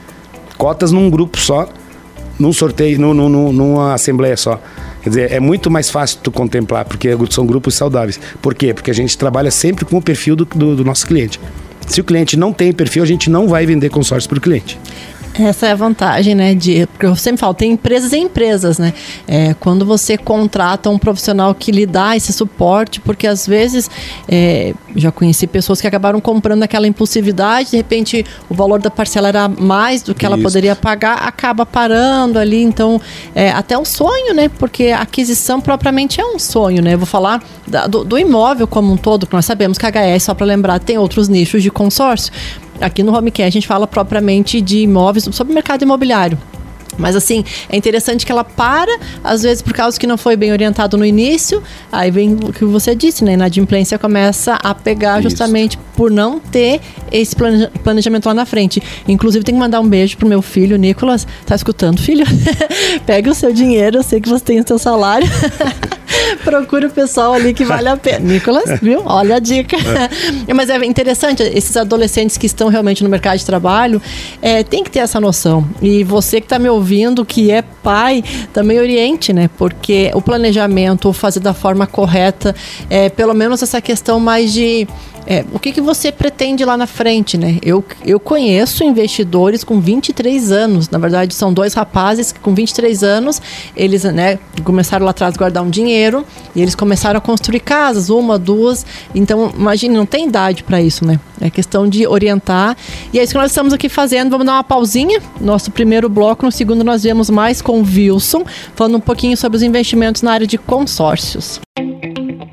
[0.57, 1.69] cotas num grupo só,
[2.39, 4.59] num sorteio, num, num, numa assembleia só.
[5.03, 8.19] Quer dizer, é muito mais fácil tu contemplar, porque são grupos saudáveis.
[8.41, 8.73] Por quê?
[8.73, 11.39] Porque a gente trabalha sempre com o perfil do, do, do nosso cliente.
[11.87, 14.77] Se o cliente não tem perfil, a gente não vai vender consórcio para o cliente.
[15.39, 16.55] Essa é a vantagem, né?
[16.55, 18.93] De, porque eu sempre falo, tem empresas e empresas, né?
[19.27, 23.89] É, quando você contrata um profissional que lhe dá esse suporte, porque às vezes
[24.27, 29.27] é, já conheci pessoas que acabaram comprando aquela impulsividade, de repente o valor da parcela
[29.27, 32.63] era mais do que ela poderia pagar, acaba parando ali.
[32.63, 33.01] Então,
[33.33, 34.49] é até um sonho, né?
[34.49, 36.93] Porque a aquisição propriamente é um sonho, né?
[36.93, 39.89] Eu vou falar da, do, do imóvel como um todo, que nós sabemos que a
[39.89, 42.31] HS, só para lembrar, tem outros nichos de consórcio,
[42.79, 46.37] Aqui no Homecare a gente fala propriamente de imóveis, sobre o mercado imobiliário.
[46.97, 50.51] Mas assim, é interessante que ela para, às vezes por causa que não foi bem
[50.51, 51.61] orientado no início,
[51.91, 53.35] aí vem o que você disse, né?
[53.35, 55.29] Na adimplência começa a pegar Isso.
[55.29, 57.35] justamente por não ter esse
[57.83, 58.81] planejamento lá na frente.
[59.07, 61.25] Inclusive, tem que mandar um beijo pro meu filho, Nicolas.
[61.45, 62.25] Tá escutando, filho?
[63.05, 65.27] Pega o seu dinheiro, eu sei que você tem o seu salário.
[66.43, 68.19] Procure o pessoal ali que vale a pena.
[68.19, 69.01] Nicolas, viu?
[69.05, 69.75] Olha a dica.
[70.47, 70.53] É.
[70.53, 74.01] Mas é interessante, esses adolescentes que estão realmente no mercado de trabalho,
[74.41, 75.67] é, tem que ter essa noção.
[75.81, 79.49] E você que está me ouvindo, que é pai, também oriente, né?
[79.57, 82.55] Porque o planejamento, fazer da forma correta,
[82.89, 84.87] é, pelo menos essa questão mais de
[85.27, 87.57] é, o que, que você pretende lá na frente, né?
[87.63, 93.03] Eu, eu conheço investidores com 23 anos, na verdade são dois rapazes que com 23
[93.03, 93.41] anos,
[93.75, 96.24] eles né, começaram lá atrás a guardar um dinheiro
[96.55, 98.85] e eles começaram a construir casas, uma, duas.
[99.13, 101.19] Então, imagine, não tem idade para isso, né?
[101.41, 102.77] É questão de orientar.
[103.11, 104.29] E é isso que nós estamos aqui fazendo.
[104.29, 105.21] Vamos dar uma pausinha.
[105.39, 108.43] Nosso primeiro bloco, no segundo nós viemos mais com o Wilson,
[108.75, 111.59] falando um pouquinho sobre os investimentos na área de consórcios.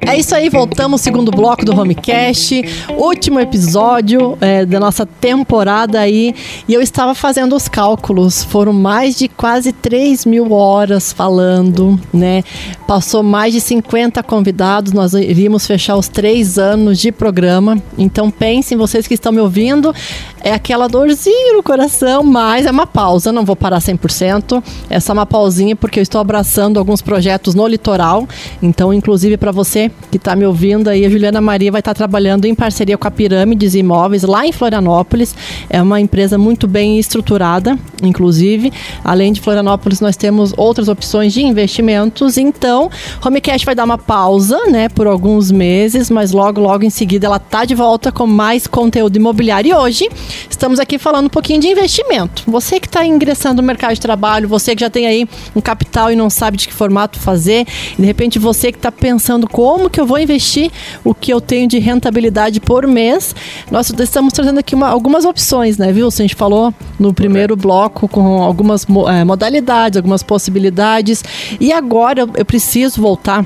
[0.05, 2.61] É isso aí, voltamos ao segundo bloco do Homecast,
[2.97, 6.35] último episódio é, da nossa temporada aí.
[6.67, 12.43] E eu estava fazendo os cálculos, foram mais de quase 3 mil horas falando, né?
[12.85, 17.81] Passou mais de 50 convidados, nós iríamos fechar os três anos de programa.
[17.97, 19.95] Então pensem, vocês que estão me ouvindo,
[20.43, 24.63] é aquela dorzinha no coração, mas é uma pausa, não vou parar 100%.
[24.91, 28.27] É só uma pausinha porque eu estou abraçando alguns projetos no litoral.
[28.61, 31.99] Então, inclusive para você que está me ouvindo aí, a Juliana Maria vai estar tá
[31.99, 35.35] trabalhando em parceria com a Pirâmides Imóveis lá em Florianópolis.
[35.71, 38.73] É uma empresa muito bem estruturada, inclusive.
[39.03, 42.37] Além de Florianópolis, nós temos outras opções de investimentos.
[42.37, 42.91] Então,
[43.25, 47.39] Homecast vai dar uma pausa, né, por alguns meses, mas logo, logo em seguida ela
[47.39, 49.71] tá de volta com mais conteúdo imobiliário.
[49.71, 50.09] E hoje
[50.51, 52.43] estamos aqui falando um pouquinho de investimento.
[52.47, 56.13] Você que está ingressando no mercado de trabalho, você que já tem aí um capital
[56.13, 57.67] e não sabe de que formato fazer,
[57.99, 59.49] de repente você que está pensando
[59.83, 60.71] como que eu vou investir
[61.03, 63.35] o que eu tenho de rentabilidade por mês,
[63.69, 66.07] nós estamos trazendo aqui uma, algumas opções, né, viu?
[66.07, 71.25] A gente falou no primeiro bloco com algumas é, modalidades, algumas possibilidades,
[71.59, 73.45] e agora eu, eu preciso voltar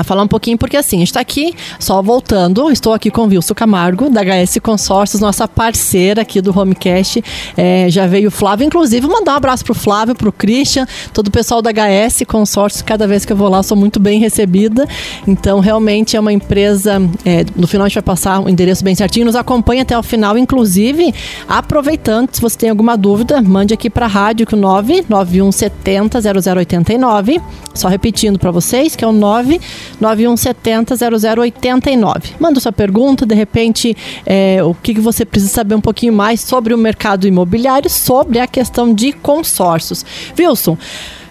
[0.00, 3.54] a falar um pouquinho, porque assim, está aqui, só voltando, estou aqui com o Wilson
[3.54, 7.22] Camargo, da HS Consórcios, nossa parceira aqui do Homecast.
[7.56, 11.30] É, já veio o Flávio, inclusive, mandar um abraço pro Flávio, pro Christian, todo o
[11.30, 14.86] pessoal da HS Consórcios, cada vez que eu vou lá, sou muito bem recebida.
[15.26, 17.02] Então, realmente é uma empresa.
[17.24, 19.26] É, no final a gente vai passar o endereço bem certinho.
[19.26, 21.14] Nos acompanha até o final, inclusive,
[21.48, 27.40] aproveitando, se você tem alguma dúvida, mande aqui para a rádio que o 99170 0089.
[27.74, 29.60] Só repetindo para vocês, que é o 9
[30.00, 32.34] 9170 0089.
[32.38, 36.40] Manda sua pergunta, de repente, é, o que, que você precisa saber um pouquinho mais
[36.40, 40.04] sobre o mercado imobiliário, sobre a questão de consórcios.
[40.38, 40.76] Wilson,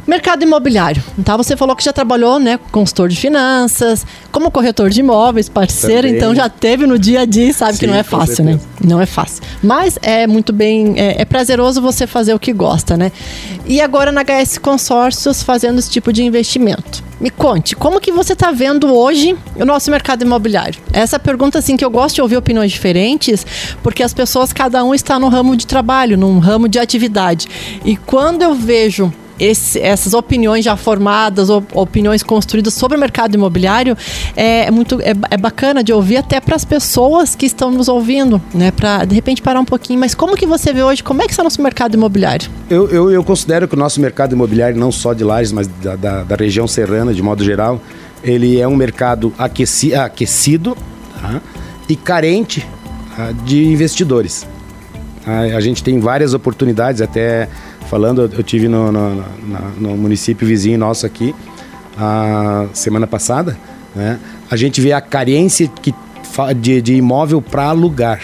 [0.08, 1.04] Mercado imobiliário.
[1.26, 1.36] Tá?
[1.36, 6.04] Você falou que já trabalhou, né, com consultor de finanças, como corretor de imóveis, parceiro,
[6.04, 6.15] Também.
[6.15, 8.58] então já teve no dia a dia, sabe Sim, que não é fácil, né?
[8.82, 9.43] Não é fácil.
[9.62, 13.12] Mas é muito bem, é, é, prazeroso você fazer o que gosta, né?
[13.65, 17.04] E agora na HS Consórcios fazendo esse tipo de investimento.
[17.20, 20.80] Me conte, como que você está vendo hoje o nosso mercado imobiliário?
[20.94, 23.46] Essa pergunta, assim, que eu gosto de ouvir opiniões diferentes,
[23.82, 27.48] porque as pessoas, cada um está no ramo de trabalho, num ramo de atividade.
[27.84, 33.36] E quando eu vejo esse, essas opiniões já formadas, op, opiniões construídas sobre o mercado
[33.36, 33.95] imobiliário,
[34.36, 37.88] é, é muito é, é, bacana de ouvir até para as pessoas que estão nos
[37.88, 38.71] ouvindo, né?
[38.71, 40.00] Para de repente parar um pouquinho.
[40.00, 41.04] Mas como que você vê hoje?
[41.04, 42.50] Como é que está o nosso mercado imobiliário?
[42.69, 45.95] Eu, eu, eu, considero que o nosso mercado imobiliário, não só de Lages, mas da,
[45.95, 47.82] da, da região serrana, de modo geral,
[48.23, 50.78] ele é um mercado aqueci, aquecido
[51.21, 51.41] tá?
[51.88, 52.67] e carente
[53.15, 53.32] tá?
[53.45, 54.45] de investidores.
[55.26, 57.50] A, a gente tem várias oportunidades, até
[57.88, 59.23] falando, eu tive no, no,
[59.80, 61.34] no município vizinho nosso aqui,
[61.97, 63.58] a semana passada,
[63.95, 64.19] né?
[64.50, 65.93] A gente vê a carência que,
[66.58, 68.21] de, de imóvel para alugar.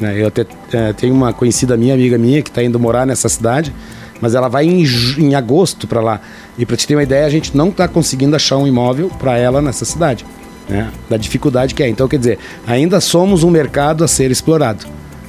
[0.00, 0.22] Né?
[0.22, 3.74] Eu até é, tenho uma conhecida minha, amiga minha, que está indo morar nessa cidade,
[4.20, 4.84] mas ela vai em,
[5.18, 6.20] em agosto para lá.
[6.56, 9.36] E para te ter uma ideia, a gente não está conseguindo achar um imóvel para
[9.36, 10.24] ela nessa cidade.
[10.68, 10.90] Né?
[11.10, 11.88] Da dificuldade que é.
[11.88, 14.86] Então, quer dizer, ainda somos um mercado a ser explorado.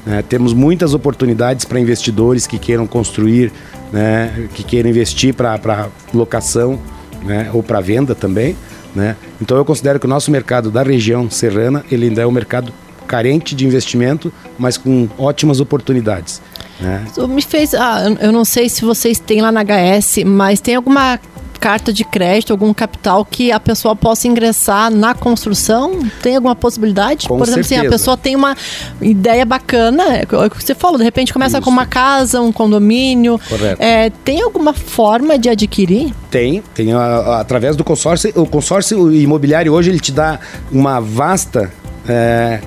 [0.09, 0.23] Né?
[0.23, 3.51] Temos muitas oportunidades para investidores que queiram construir,
[3.93, 4.49] né?
[4.55, 6.79] que queiram investir para locação
[7.23, 7.51] né?
[7.53, 8.55] ou para venda também.
[8.95, 9.15] Né?
[9.39, 12.73] Então eu considero que o nosso mercado da região serrana ele ainda é um mercado
[13.07, 16.41] carente de investimento, mas com ótimas oportunidades.
[16.79, 17.05] Né?
[17.27, 21.19] Me fez, ah, eu não sei se vocês têm lá na HS, mas tem alguma
[21.59, 25.99] carta de crédito, algum capital que a pessoa possa ingressar na construção?
[26.21, 27.27] Tem alguma possibilidade?
[27.27, 28.55] Com Por exemplo, assim, a pessoa tem uma
[29.01, 31.65] ideia bacana, é, é o que você falou, de repente começa Isso.
[31.65, 33.39] com uma casa, um condomínio.
[33.49, 33.81] Correto.
[33.81, 36.13] É, tem alguma forma de adquirir?
[36.31, 38.31] Tem, tem a, a, através do consórcio.
[38.35, 40.39] O consórcio imobiliário hoje ele te dá
[40.71, 41.71] uma vasta.
[42.07, 42.61] É,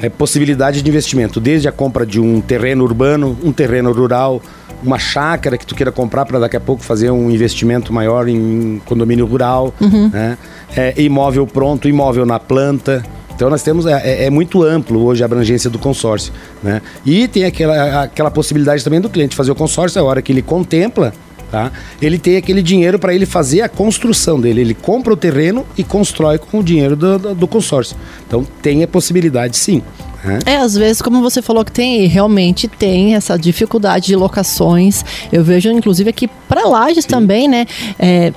[0.00, 4.42] é, possibilidade de investimento, desde a compra de um terreno urbano, um terreno rural,
[4.84, 8.80] uma chácara que tu queira comprar para daqui a pouco fazer um investimento maior em
[8.84, 10.10] condomínio rural, uhum.
[10.12, 10.38] né?
[10.76, 13.04] É, imóvel pronto, imóvel na planta.
[13.34, 16.32] Então nós temos, é, é, é, muito amplo hoje a abrangência do consórcio.
[16.62, 16.80] Né?
[17.04, 20.42] E tem aquela, aquela possibilidade também do cliente fazer o consórcio, a hora que ele
[20.42, 21.12] contempla,
[21.50, 21.72] tá?
[22.00, 24.60] ele tem aquele dinheiro para ele fazer a construção dele.
[24.60, 27.96] Ele compra o terreno e constrói com o dinheiro do, do, do consórcio.
[28.26, 29.82] Então tem a possibilidade sim.
[30.24, 30.38] Né?
[30.46, 35.04] É, às vezes, como você falou que tem, realmente tem essa dificuldade de locações.
[35.32, 37.10] Eu vejo, inclusive, aqui para Lages Sim.
[37.10, 37.66] também, né?
[37.98, 38.32] É,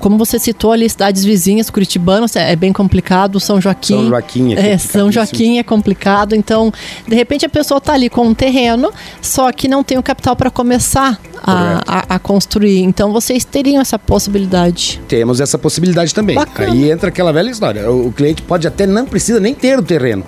[0.00, 3.94] como você citou ali, cidades vizinhas, curitibanas, é bem complicado, São Joaquim.
[3.94, 6.34] São Joaquim é, é São Joaquim é complicado.
[6.34, 6.72] Então,
[7.06, 10.34] de repente a pessoa está ali com um terreno, só que não tem o capital
[10.34, 12.80] para começar a, a, a, construir.
[12.80, 15.00] Então, vocês teriam essa possibilidade?
[15.06, 16.34] Temos essa possibilidade também.
[16.34, 16.72] Bacana.
[16.72, 17.90] Aí entra aquela velha história.
[17.90, 20.24] O, o cliente pode até não precisa nem ter o terreno.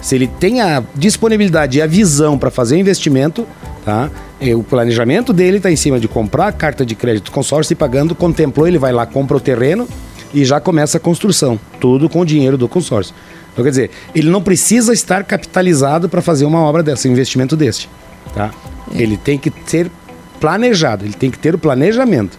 [0.00, 3.46] Se ele tem a disponibilidade e a visão para fazer investimento,
[3.84, 4.10] tá?
[4.40, 7.76] E o planejamento dele está em cima de comprar a carta de crédito consórcio e
[7.76, 9.88] pagando, contemplou, ele vai lá, compra o terreno
[10.32, 11.58] e já começa a construção.
[11.80, 13.14] Tudo com o dinheiro do consórcio.
[13.52, 17.56] Então, quer dizer, ele não precisa estar capitalizado para fazer uma obra dessa, um investimento
[17.56, 17.88] deste.
[18.32, 18.52] Tá?
[18.94, 19.02] É.
[19.02, 19.90] Ele tem que ser
[20.38, 22.38] planejado, ele tem que ter o planejamento.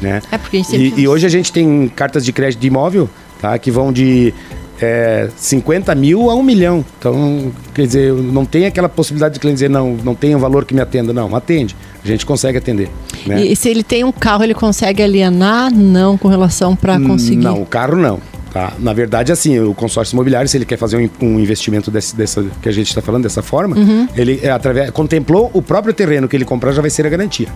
[0.00, 0.22] Né?
[0.30, 3.58] É porque e, e hoje a gente tem cartas de crédito de imóvel tá?
[3.58, 4.32] que vão de
[4.80, 6.84] é, 50 mil a 1 milhão.
[6.98, 10.64] Então, quer dizer, não tem aquela possibilidade de cliente dizer, não, não tem um valor
[10.64, 11.12] que me atenda.
[11.12, 11.76] Não, atende.
[12.02, 12.88] A gente consegue atender.
[13.26, 13.42] Né?
[13.42, 15.72] E, e, se ele tem um carro, ele consegue alienar?
[15.72, 17.44] Não, com relação para conseguir?
[17.44, 18.20] Não, o carro não.
[18.52, 18.72] Tá?
[18.78, 22.44] Na verdade, assim, o consórcio imobiliário, se ele quer fazer um, um investimento desse, dessa
[22.60, 24.08] que a gente está falando dessa forma, uhum.
[24.16, 27.48] ele é, através, contemplou o próprio terreno que ele comprar já vai ser a garantia.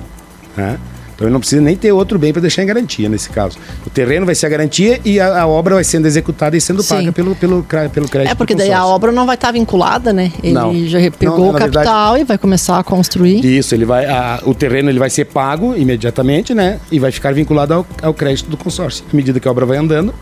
[0.56, 0.78] Né?
[1.14, 3.56] Então ele não precisa nem ter outro bem para deixar em garantia nesse caso.
[3.86, 6.82] O terreno vai ser a garantia e a, a obra vai sendo executada e sendo
[6.82, 6.96] Sim.
[6.96, 8.32] paga pelo, pelo, pelo crédito.
[8.32, 10.32] É porque daí a obra não vai estar vinculada, né?
[10.42, 10.74] Ele não.
[10.86, 13.44] já pegou não, o capital verdade, e vai começar a construir.
[13.44, 16.80] Isso, ele vai, a, o terreno ele vai ser pago imediatamente, né?
[16.90, 19.04] E vai ficar vinculado ao, ao crédito do consórcio.
[19.12, 20.12] À medida que a obra vai andando,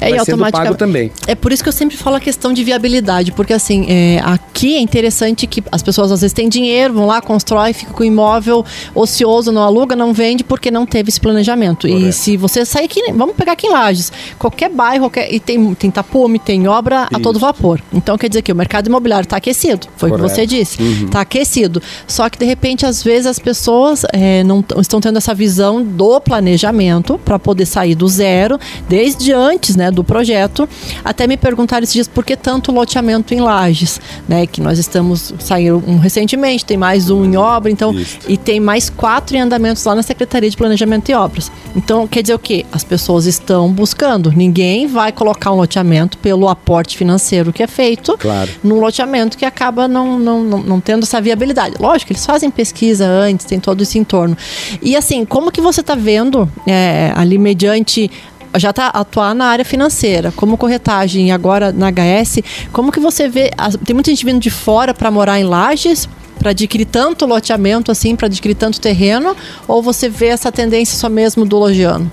[0.00, 1.10] é, vai pago também.
[1.26, 4.76] É por isso que eu sempre falo a questão de viabilidade, porque assim, é, aqui
[4.76, 8.06] é interessante que as pessoas às vezes têm dinheiro, vão lá, constrói, fica com o
[8.06, 11.86] imóvel ocioso, não aluga, não vende, porque não teve esse planejamento.
[11.86, 12.08] Correto.
[12.08, 15.74] E se você sair aqui, vamos pegar aqui em Lages, qualquer bairro, qualquer, e tem,
[15.74, 17.16] tem tapume, tem obra isso.
[17.16, 17.80] a todo vapor.
[17.92, 20.84] Então quer dizer que o mercado imobiliário está aquecido, foi o que você disse, está
[20.84, 21.08] uhum.
[21.08, 21.82] Tá aquecido.
[22.06, 26.20] Só que de repente, às vezes, as pessoas é, não estão tendo essa visão do
[26.20, 28.58] planejamento para poder sair do zero,
[28.88, 29.87] desde antes, né?
[29.90, 30.68] Do projeto.
[31.04, 34.46] Até me perguntaram esses dias por que tanto loteamento em lajes, né?
[34.46, 38.18] Que nós estamos saindo um recentemente, tem mais um em obra, então Isso.
[38.28, 41.50] e tem mais quatro em andamentos lá na Secretaria de Planejamento e Obras.
[41.74, 42.64] Então quer dizer o quê?
[42.72, 44.32] As pessoas estão buscando.
[44.32, 48.50] Ninguém vai colocar um loteamento pelo aporte financeiro que é feito claro.
[48.62, 51.76] num loteamento que acaba não, não, não, não tendo essa viabilidade.
[51.78, 54.36] Lógico, eles fazem pesquisa antes, tem todo esse entorno.
[54.82, 58.10] E assim, como que você está vendo é, ali mediante
[58.56, 62.40] já está atuar na área financeira, como corretagem agora na HS,
[62.72, 63.50] como que você vê,
[63.84, 66.08] tem muita gente vindo de fora para morar em Lages,
[66.38, 71.08] para adquirir tanto loteamento assim, para adquirir tanto terreno, ou você vê essa tendência só
[71.08, 72.10] mesmo do logiano?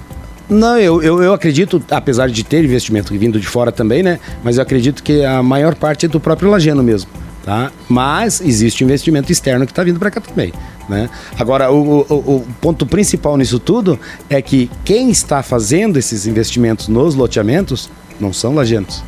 [0.49, 4.19] Não, eu, eu, eu, acredito, apesar de ter investimento vindo de fora também, né?
[4.43, 7.09] Mas eu acredito que a maior parte é do próprio lajano mesmo.
[7.45, 7.71] Tá?
[7.87, 10.51] Mas existe investimento externo que está vindo para cá também.
[10.89, 11.07] Né?
[11.37, 16.87] Agora, o, o, o, ponto principal nisso tudo é que quem está fazendo esses investimentos
[16.87, 17.87] nos loteamentos
[18.19, 19.03] não são lajentos.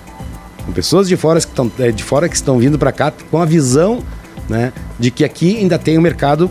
[0.63, 3.41] São pessoas de fora que estão, é, de fora que estão vindo para cá com
[3.41, 4.03] a visão
[4.47, 6.47] né, de que aqui ainda tem um mercado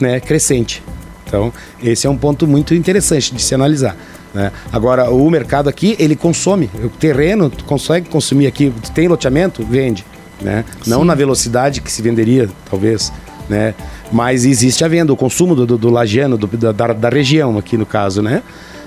[0.00, 0.84] né, crescente.
[1.26, 1.52] Então,
[1.82, 3.96] esse é um ponto muito interessante de se analisar.
[4.32, 4.52] Né?
[4.72, 6.70] Agora, o mercado aqui, ele consome.
[6.80, 8.72] O terreno consegue consumir aqui.
[8.94, 9.64] Tem loteamento?
[9.64, 10.04] Vende
[10.40, 10.64] né?
[10.86, 13.12] Não na velocidade que se venderia, talvez,
[13.48, 13.74] né?
[14.12, 17.76] Mas existe a venda, o consumo do, do, do lagiano, do, da, da região aqui
[17.76, 18.42] no caso, né?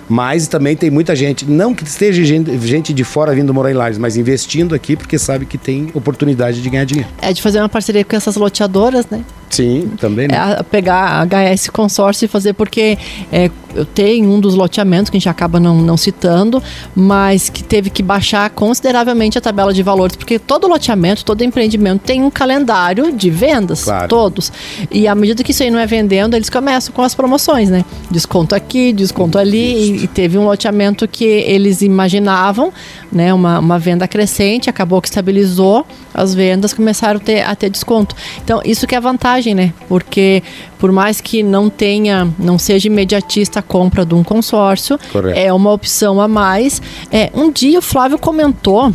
[0.08, 3.74] Mas também tem muita gente, não que esteja gente, gente de fora vindo morar em
[3.74, 7.10] Lages, mas investindo aqui porque sabe que tem oportunidade de ganhar dinheiro.
[7.22, 9.24] É de fazer uma parceria com essas loteadoras, né?
[9.54, 10.28] Sim, também.
[10.28, 10.36] Né?
[10.60, 12.98] É pegar a HS consórcio e fazer, porque
[13.32, 16.62] é, eu tenho um dos loteamentos que a gente acaba não, não citando,
[16.96, 22.02] mas que teve que baixar consideravelmente a tabela de valores, porque todo loteamento, todo empreendimento
[22.02, 24.08] tem um calendário de vendas, claro.
[24.08, 24.52] todos.
[24.90, 27.86] E à medida que isso aí não é vendendo, eles começam com as promoções, né?
[28.10, 32.72] Desconto aqui, desconto ali, e, e, teve um loteamento que eles imaginavam,
[33.12, 37.70] né, uma, uma venda crescente, acabou que estabilizou, as vendas começaram a ter, a ter
[37.70, 38.16] desconto.
[38.44, 39.74] Então, isso que é a vantagem vantagem, né?
[39.88, 40.42] Porque
[40.80, 45.38] por mais que não tenha, não seja imediatista a compra de um consórcio, Correto.
[45.38, 46.82] é uma opção a mais.
[47.12, 48.92] É, um dia o Flávio comentou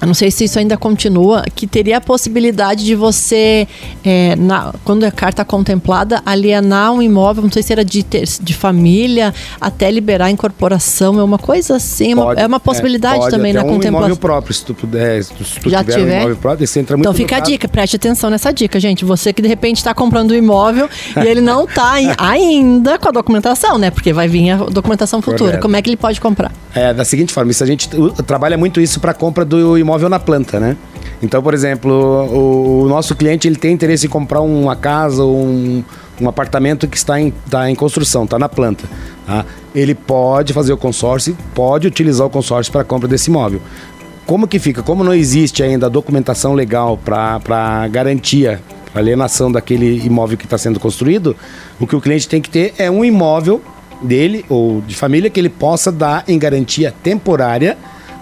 [0.00, 3.66] eu não sei se isso ainda continua, que teria a possibilidade de você,
[4.04, 8.54] é, na, quando a carta contemplada, alienar um imóvel, não sei se era de, de
[8.54, 13.52] família, até liberar a incorporação, é uma coisa assim, pode, é uma possibilidade é, também
[13.52, 13.98] na um contemplação.
[13.98, 17.06] imóvel próprio, se tu puder, se tu Já tiver, um imóvel próprio, você entra muito
[17.08, 19.04] Então fica a dica, preste atenção nessa dica, gente.
[19.04, 23.12] Você que de repente está comprando um imóvel e ele não está ainda com a
[23.12, 23.90] documentação, né?
[23.90, 25.38] Porque vai vir a documentação futura.
[25.38, 25.62] Correto.
[25.62, 26.52] Como é que ele pode comprar?
[26.72, 27.88] É da seguinte forma, isso a gente
[28.26, 30.76] trabalha muito isso para compra do imóvel imóvel na planta, né?
[31.22, 35.36] Então, por exemplo, o, o nosso cliente ele tem interesse em comprar uma casa ou
[35.36, 35.82] um,
[36.20, 38.84] um apartamento que está em, está em construção, está na planta.
[39.26, 39.46] Tá?
[39.74, 43.60] Ele pode fazer o consórcio, pode utilizar o consórcio para a compra desse imóvel.
[44.26, 44.82] Como que fica?
[44.82, 48.60] Como não existe ainda a documentação legal para garantia,
[48.92, 51.34] para alienação daquele imóvel que está sendo construído,
[51.80, 53.62] o que o cliente tem que ter é um imóvel
[54.02, 57.76] dele ou de família que ele possa dar em garantia temporária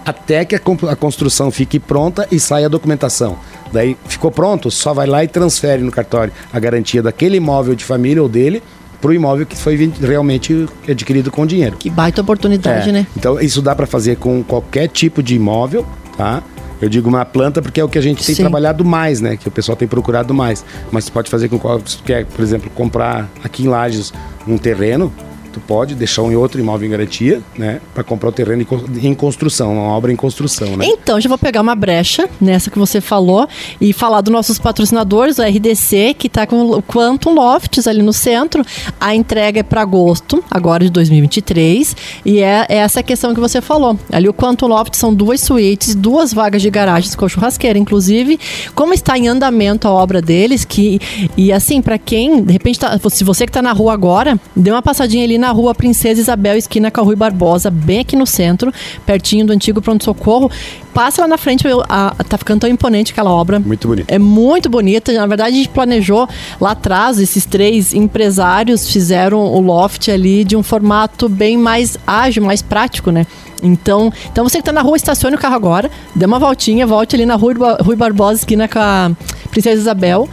[0.07, 3.37] até que a construção fique pronta e saia a documentação.
[3.73, 7.83] Daí ficou pronto, só vai lá e transfere no cartório a garantia daquele imóvel de
[7.83, 8.63] família ou dele
[9.01, 11.75] para o imóvel que foi realmente adquirido com dinheiro.
[11.75, 12.91] Que baita oportunidade, é.
[12.93, 13.07] né?
[13.17, 16.41] Então isso dá para fazer com qualquer tipo de imóvel, tá?
[16.81, 18.43] Eu digo uma planta porque é o que a gente tem Sim.
[18.43, 19.35] trabalhado mais, né?
[19.35, 20.63] Que o pessoal tem procurado mais.
[20.89, 24.13] Mas você pode fazer com qualquer, por exemplo, comprar aqui em Lages
[24.47, 25.11] um terreno,
[25.57, 27.81] tu pode deixar um outro imóvel em garantia, né?
[27.93, 28.65] Para comprar o terreno
[29.01, 30.85] em construção, uma obra em construção, né?
[30.85, 33.47] Então, já vou pegar uma brecha nessa que você falou
[33.81, 38.13] e falar dos nossos patrocinadores, o RDC, que está com o Quantum Lofts ali no
[38.13, 38.63] centro.
[38.99, 41.95] A entrega é para agosto, agora de 2023.
[42.23, 43.97] E é, é essa questão que você falou.
[44.11, 48.39] Ali o Quantum Loft são duas suítes, duas vagas de garagens com churrasqueira, inclusive.
[48.75, 50.99] Como está em andamento a obra deles, que.
[51.35, 54.71] E assim, para quem, de repente, tá, se você que está na rua agora, dê
[54.71, 58.17] uma passadinha ali na na rua Princesa Isabel, esquina com a Rui Barbosa, bem aqui
[58.17, 58.69] no centro,
[59.05, 60.51] pertinho do antigo pronto-socorro.
[60.93, 63.57] Passa lá na frente, a, a, tá ficando tão imponente aquela obra.
[63.57, 64.13] Muito bonita.
[64.13, 65.13] É muito bonita.
[65.13, 66.27] Na verdade, a gente planejou
[66.59, 72.43] lá atrás, esses três empresários fizeram o loft ali de um formato bem mais ágil,
[72.43, 73.25] mais prático, né?
[73.63, 77.15] Então, então você que está na rua, estacione o carro agora, dê uma voltinha, volte
[77.15, 79.11] ali na Rui, Rui Barbosa, esquina com a
[79.49, 80.27] Princesa Isabel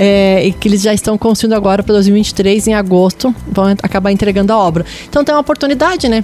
[0.00, 4.52] é, e que eles já estão construindo agora para 2023, em agosto, vão acabar entregando
[4.52, 4.86] a obra.
[5.08, 6.22] Então tem uma oportunidade, né?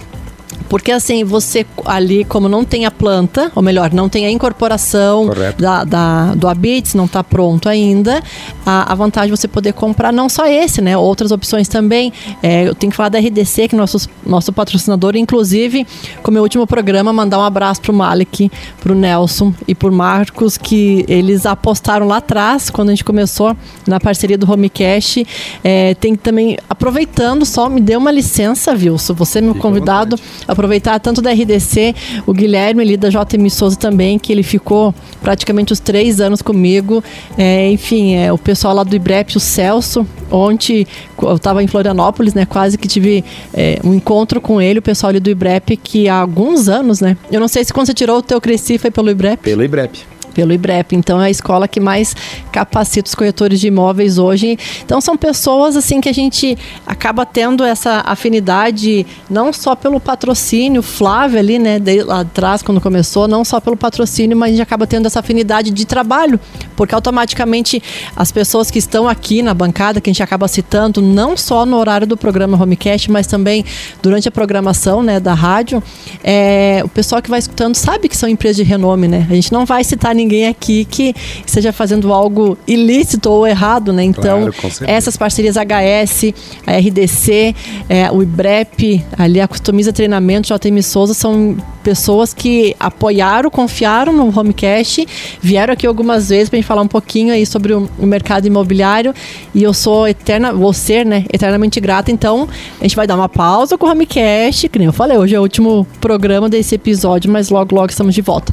[0.69, 5.31] Porque assim, você ali, como não tem a planta, ou melhor, não tem a incorporação
[5.59, 8.23] da, da, do Habits, não está pronto ainda,
[8.65, 10.97] a, a, vantagem é você poder comprar não só esse, né?
[10.97, 12.13] Outras opções também.
[12.43, 15.87] É, eu tenho que falar da RDC, que é nosso, nosso patrocinador, inclusive,
[16.23, 18.51] com o meu último programa, mandar um abraço pro Malik,
[18.81, 24.01] pro Nelson e pro Marcos, que eles apostaram lá atrás, quando a gente começou na
[24.01, 25.27] parceria do Homecast.
[25.63, 30.17] É, tem também, aproveitando só, me dê uma licença, Wilson, você meu convidado
[30.55, 31.95] aproveitar tanto da RDC,
[32.27, 37.05] o Guilherme ali da JM Souza também, que ele ficou praticamente os três anos comigo.
[37.37, 40.87] É, enfim, é, o pessoal lá do IBREP, o Celso, ontem
[41.21, 42.47] eu estava em Florianópolis, né?
[42.47, 46.17] Quase que tive é, um encontro com ele, o pessoal ali do IBREP, que há
[46.17, 47.17] alguns anos, né?
[47.31, 49.43] Eu não sei se quando você tirou o teu Cresci foi pelo IBREP.
[49.43, 50.97] Pelo IBREP pelo IBREP.
[50.97, 52.15] Então é a escola que mais
[52.53, 54.59] capacita os corretores de imóveis hoje.
[54.85, 60.83] Então são pessoas assim que a gente acaba tendo essa afinidade não só pelo patrocínio,
[60.83, 64.63] Flávio ali, né, de, lá atrás quando começou, não só pelo patrocínio, mas a gente
[64.63, 66.39] acaba tendo essa afinidade de trabalho,
[66.77, 67.83] porque automaticamente
[68.17, 71.77] as pessoas que estão aqui na bancada, que a gente acaba citando, não só no
[71.77, 73.65] horário do programa Homecast, mas também
[74.03, 75.83] durante a programação, né, da rádio,
[76.23, 79.27] é, o pessoal que vai escutando sabe que são empresas de renome, né?
[79.31, 81.15] A gente não vai citar ninguém ninguém aqui que
[81.47, 84.03] esteja fazendo algo ilícito ou errado, né?
[84.03, 86.33] Então, claro, essas parcerias HS,
[86.67, 87.55] a RDC,
[87.89, 94.37] é, o IBREP, ali a Customiza Treinamento, JM Souza, são pessoas que apoiaram, confiaram no
[94.37, 95.07] Homecast,
[95.41, 99.15] vieram aqui algumas vezes para gente falar um pouquinho aí sobre o, o, mercado imobiliário
[99.55, 102.11] e eu sou eterna, vou ser, né, eternamente grata.
[102.11, 102.49] Então,
[102.81, 105.39] a gente vai dar uma pausa com o Homecast, que nem eu falei, hoje é
[105.39, 108.53] o último programa desse episódio, mas logo, logo estamos de volta.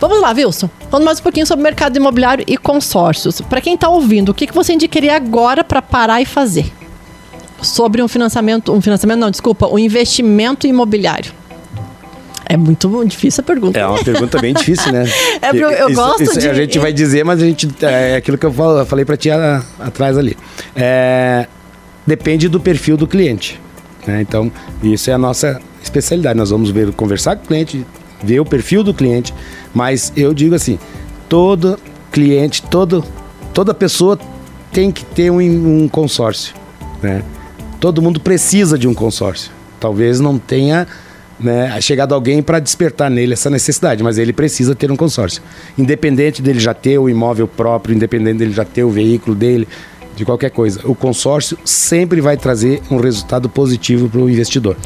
[0.00, 0.70] Vamos lá, Wilson.
[0.90, 3.40] Vamos mais um pouquinho sobre mercado imobiliário e consórcios.
[3.40, 6.72] Para quem está ouvindo, o que, que você indicaria agora para parar e fazer?
[7.60, 11.32] Sobre um financiamento, um financiamento não, desculpa, um investimento imobiliário.
[12.46, 13.78] É muito difícil a pergunta.
[13.78, 15.04] É uma pergunta bem difícil, né?
[15.42, 16.48] é eu, eu isso, gosto isso de...
[16.48, 17.68] A gente vai dizer, mas a gente...
[17.82, 18.52] É aquilo que eu
[18.86, 20.36] falei para ti a, atrás ali.
[20.76, 21.48] É,
[22.06, 23.60] depende do perfil do cliente.
[24.06, 24.20] Né?
[24.20, 26.38] Então, isso é a nossa especialidade.
[26.38, 27.84] Nós vamos ver, conversar com o cliente,
[28.22, 29.34] ver o perfil do cliente,
[29.74, 30.78] mas eu digo assim,
[31.30, 31.78] todo
[32.10, 33.04] cliente, todo,
[33.54, 34.18] toda pessoa
[34.72, 36.54] tem que ter um, um consórcio,
[37.00, 37.22] né?
[37.78, 39.50] Todo mundo precisa de um consórcio.
[39.78, 40.86] Talvez não tenha
[41.38, 45.40] né, chegado alguém para despertar nele essa necessidade, mas ele precisa ter um consórcio.
[45.78, 49.66] Independente dele já ter o imóvel próprio, independente dele já ter o veículo dele,
[50.16, 54.76] de qualquer coisa, o consórcio sempre vai trazer um resultado positivo para o investidor.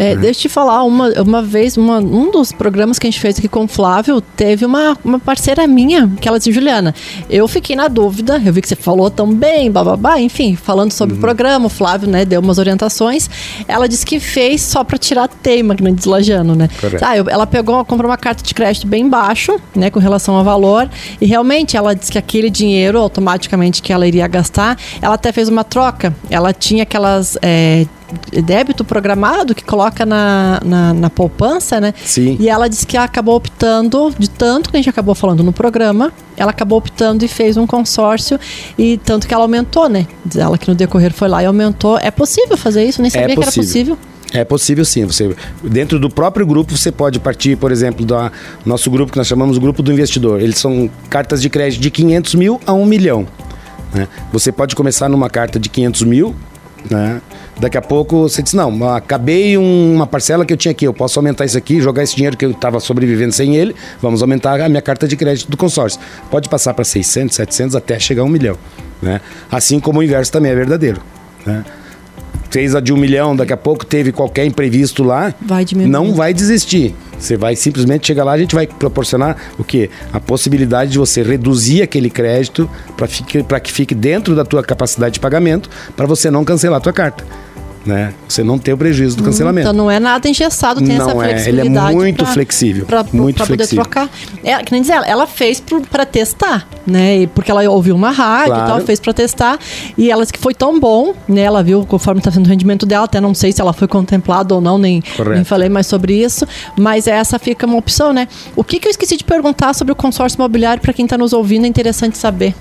[0.00, 3.20] É, Deixa eu te falar, uma, uma vez, uma, um dos programas que a gente
[3.20, 6.94] fez aqui com o Flávio, teve uma, uma parceira minha, que ela disse, Juliana,
[7.28, 11.14] eu fiquei na dúvida, eu vi que você falou tão bem, bababá, enfim, falando sobre
[11.14, 11.18] Uhum.
[11.18, 13.28] o programa, o Flávio, né, deu umas orientações.
[13.66, 16.68] Ela disse que fez só pra tirar teima, que não diz lajano, né?
[16.80, 17.04] Correto.
[17.04, 20.44] Ah, eu- ela pegou, comprou uma carta de crédito bem baixo, né, com relação ao
[20.44, 20.88] valor,
[21.20, 25.48] e realmente ela disse que aquele dinheiro, automaticamente que ela iria gastar, ela até fez
[25.48, 26.14] uma troca.
[26.30, 27.36] Ela tinha aquelas.
[27.42, 27.84] é,
[28.42, 31.92] débito programado que coloca na, na, na poupança, né?
[32.04, 32.36] Sim.
[32.40, 36.12] E ela disse que acabou optando, de tanto que a gente acabou falando no programa,
[36.36, 38.38] ela acabou optando e fez um consórcio,
[38.78, 40.06] e tanto que ela aumentou, né?
[40.24, 41.98] Diz ela que no decorrer foi lá e aumentou.
[41.98, 43.02] É possível fazer isso?
[43.02, 43.98] Nem sabia que era possível.
[44.32, 45.04] É possível sim.
[45.06, 48.14] Você, dentro do próprio grupo, você pode partir, por exemplo, do
[48.64, 50.40] nosso grupo que nós chamamos de grupo do investidor.
[50.40, 53.26] Eles são cartas de crédito de 500 mil a 1 milhão.
[53.92, 54.06] né?
[54.32, 56.34] Você pode começar numa carta de 500 mil,
[56.90, 57.20] né?
[57.58, 60.94] Daqui a pouco você diz, não, acabei um- uma parcela que eu tinha aqui, eu
[60.94, 64.60] posso aumentar isso aqui, jogar esse dinheiro que eu estava sobrevivendo sem ele, vamos aumentar
[64.60, 66.00] a minha carta de crédito do consórcio.
[66.30, 68.56] Pode passar para 600, 700 até chegar a 1 milhão.
[69.02, 69.20] Né?
[69.50, 71.00] Assim como o inverso também é verdadeiro.
[71.44, 71.64] Né?
[72.50, 76.32] Fez a de um milhão, daqui a pouco teve qualquer imprevisto lá, Vai não vai
[76.32, 76.94] desistir.
[77.18, 79.90] Você vai simplesmente chegar lá, a gente vai proporcionar o quê?
[80.12, 82.70] A possibilidade de você reduzir aquele crédito
[83.48, 86.92] para que fique dentro da tua capacidade de pagamento, para você não cancelar a tua
[86.92, 87.24] carta.
[87.86, 88.12] Né?
[88.28, 89.66] Você não ter o prejuízo do cancelamento.
[89.68, 91.94] Então não é nada engessado, tem essa Não é, ele é flexibilidade.
[91.96, 93.84] muito pra- flexível, Pra, muito pra poder flexível.
[93.84, 94.10] trocar.
[94.44, 97.26] É, que nem dizer, ela, ela fez pro, pra testar, né?
[97.34, 98.68] Porque ela ouviu uma rádio Claro.
[98.68, 99.58] e tal, fez pra testar.
[99.96, 101.42] E ela disse que foi tão bom, né?
[101.42, 104.54] Ela viu conforme tá sendo o rendimento dela, até não sei se ela foi contemplada
[104.54, 105.34] ou não, nem, Correto.
[105.36, 106.46] nem falei mais sobre isso.
[106.78, 108.28] Mas essa fica uma opção, né?
[108.54, 111.32] O que, que eu esqueci de perguntar sobre o consórcio imobiliário para quem tá nos
[111.32, 112.54] ouvindo é interessante saber.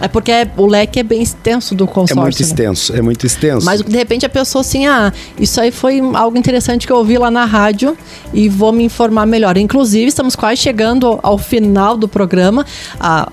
[0.00, 2.16] É porque é- o leque é bem extenso do É consórcio.
[2.22, 2.46] muito né?
[2.46, 3.64] extenso, é muito extenso.
[3.64, 7.16] Mas de repente a pessoa assim, ah, isso aí foi algo interessante que eu ouvi
[7.18, 7.96] lá na rádio
[8.32, 9.56] e vou me informar melhor.
[9.56, 12.64] Inclusive, estamos quase chegando ao final do programa.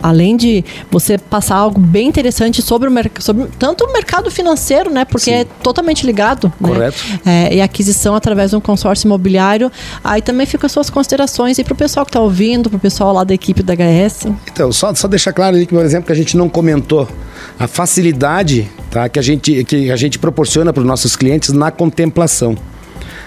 [0.01, 4.91] Além de você passar algo bem interessante sobre o mercado, sobre tanto o mercado financeiro,
[4.91, 5.05] né?
[5.05, 5.37] Porque Sim.
[5.37, 6.51] é totalmente ligado.
[6.61, 6.97] Correto.
[7.25, 7.47] Né?
[7.49, 9.71] É, e aquisição através de um consórcio imobiliário.
[10.03, 12.79] Aí também ficam as suas considerações e para o pessoal que está ouvindo, para o
[12.79, 14.27] pessoal lá da equipe da HS.
[14.51, 17.07] Então, só, só deixar claro ali que, por exemplo, que a gente não comentou
[17.59, 21.71] a facilidade tá, que, a gente, que a gente proporciona para os nossos clientes na
[21.71, 22.55] contemplação.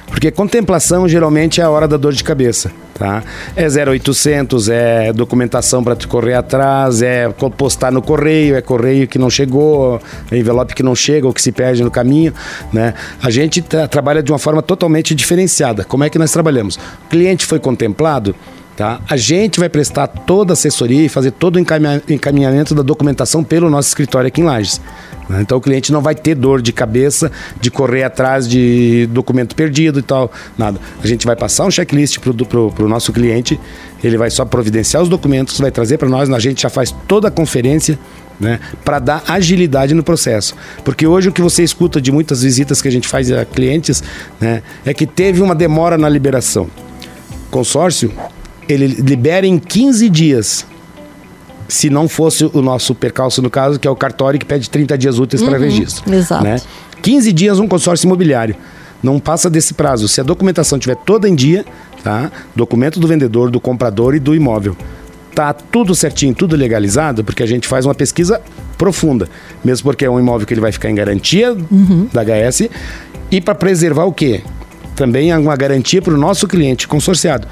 [0.07, 2.71] Porque contemplação geralmente é a hora da dor de cabeça.
[2.95, 3.23] Tá?
[3.55, 9.19] É 0800, é documentação para tu correr atrás, é postar no correio, é correio que
[9.19, 10.01] não chegou,
[10.31, 12.33] é envelope que não chega ou que se perde no caminho.
[12.73, 12.95] Né?
[13.23, 15.85] A gente tra- trabalha de uma forma totalmente diferenciada.
[15.85, 16.77] Como é que nós trabalhamos?
[16.77, 18.35] O cliente foi contemplado,
[18.77, 19.01] Tá?
[19.09, 23.43] A gente vai prestar toda a assessoria e fazer todo o encaminha- encaminhamento da documentação
[23.43, 24.83] pelo nosso escritório aqui em Lages.
[25.31, 25.41] né?
[25.41, 30.01] Então o cliente não vai ter dor de cabeça de correr atrás de documento perdido
[30.01, 30.79] e tal, nada.
[31.03, 33.59] A gente vai passar um checklist para o nosso cliente,
[34.05, 37.29] ele vai só providenciar os documentos, vai trazer para nós, a gente já faz toda
[37.29, 37.99] a conferência
[38.39, 40.55] né, para dar agilidade no processo.
[40.85, 44.03] Porque hoje o que você escuta de muitas visitas que a gente faz a clientes
[44.39, 46.69] né, é que teve uma demora na liberação
[47.51, 48.13] consórcio,
[48.69, 50.67] ele libera em 15 dias.
[51.69, 54.97] Se não fosse o nosso percalço, no caso, que é o cartório que pede 30
[54.97, 56.15] dias úteis para registro.
[56.15, 56.45] exato.
[56.45, 56.61] Né?
[57.03, 58.55] 15 dias um consórcio imobiliário.
[59.03, 60.09] Não passa desse prazo.
[60.09, 61.65] Se a documentação estiver toda em dia,
[62.03, 62.31] tá?
[62.55, 64.77] documento do vendedor, do comprador e do imóvel,
[65.35, 68.41] tá tudo certinho, tudo legalizado, porque a gente faz uma pesquisa
[68.79, 69.29] profunda.
[69.65, 71.55] Mesmo porque é um imóvel que ele vai ficar em garantia
[72.13, 72.69] da HS.
[73.31, 74.43] E para preservar o quê?
[74.95, 77.47] Também é uma garantia para o nosso cliente consorciado.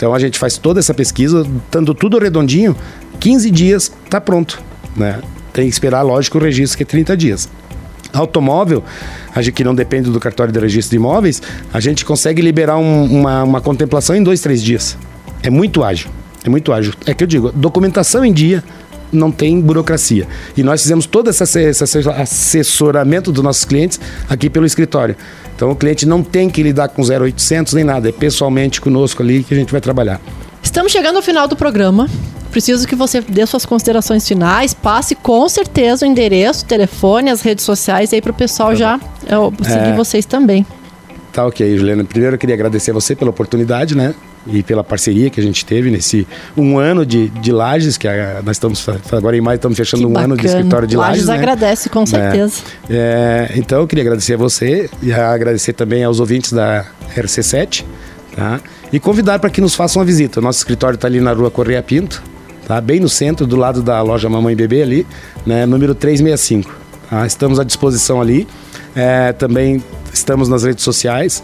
[0.00, 2.74] Então a gente faz toda essa pesquisa, estando tudo redondinho,
[3.20, 4.58] 15 dias está pronto.
[4.96, 5.20] Né?
[5.52, 7.50] Tem que esperar, lógico, o registro, que é 30 dias.
[8.10, 8.82] Automóvel,
[9.34, 12.78] a gente que não depende do cartório de registro de imóveis, a gente consegue liberar
[12.78, 14.96] um- uma, uma contemplação em dois, três dias.
[15.42, 16.08] É muito ágil.
[16.42, 16.94] É muito ágil.
[17.04, 18.64] É que eu digo, documentação em dia
[19.12, 20.26] não tem burocracia.
[20.56, 25.16] E nós fizemos todo esse, asse- esse asse- assessoramento dos nossos clientes aqui pelo escritório.
[25.54, 29.42] Então o cliente não tem que lidar com 0800 nem nada, é pessoalmente conosco ali
[29.44, 30.20] que a gente vai trabalhar.
[30.62, 32.08] Estamos chegando ao final do programa.
[32.50, 37.42] Preciso que você dê suas considerações finais, passe com certeza o endereço, o telefone, as
[37.42, 39.94] redes sociais aí para o pessoal já é, seguir É.
[39.96, 40.66] vocês também.
[41.32, 42.02] Tá ok, Juliana.
[42.04, 44.14] Primeiro eu queria agradecer a você pela oportunidade, né?
[44.46, 46.26] E pela parceria que a gente teve nesse
[46.56, 50.12] um ano de, de Lages, que a- nós estamos agora em maio estamos fechando Que
[50.12, 50.58] um ano de bacana.
[50.60, 51.10] escritório de Lages.
[51.12, 51.34] Lages né?
[51.34, 52.62] agradece, com certeza.
[52.88, 57.84] É, então eu queria agradecer a você e agradecer também aos ouvintes da RC7,
[58.34, 58.60] tá?
[58.92, 60.40] E convidar para que nos façam uma visita.
[60.40, 62.22] O nosso escritório está ali na rua Correia Pinto,
[62.66, 62.80] tá?
[62.80, 65.06] Bem no centro, do lado da loja Mamãe e Bebê ali,
[65.46, 65.66] né?
[65.66, 66.74] Número 365.
[67.10, 67.26] tá?
[67.26, 68.48] Estamos à disposição ali.
[68.96, 69.84] É, também
[70.14, 71.42] estamos nas redes sociais.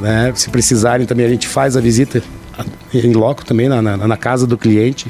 [0.00, 0.32] Né?
[0.34, 2.22] Se precisarem também, a gente faz a visita
[2.92, 5.08] em loco também, na, na, na, casa do cliente.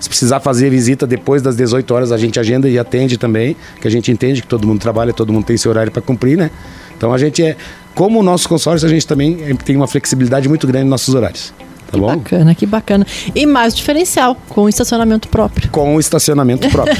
[0.00, 3.86] Se precisar fazer visita depois das 18 horas, a gente agenda e atende também, que
[3.86, 6.50] a gente entende que todo mundo trabalha, todo mundo tem seu horário para cumprir, né?
[6.96, 7.56] Então a gente é,
[7.94, 11.52] como o nosso consórcio, a gente também tem uma flexibilidade muito grande nos nossos horários.
[11.88, 12.16] Tá que bom?
[12.16, 13.06] bacana, que bacana.
[13.34, 15.70] E mais diferencial, com estacionamento próprio.
[15.70, 16.96] Com estacionamento próprio.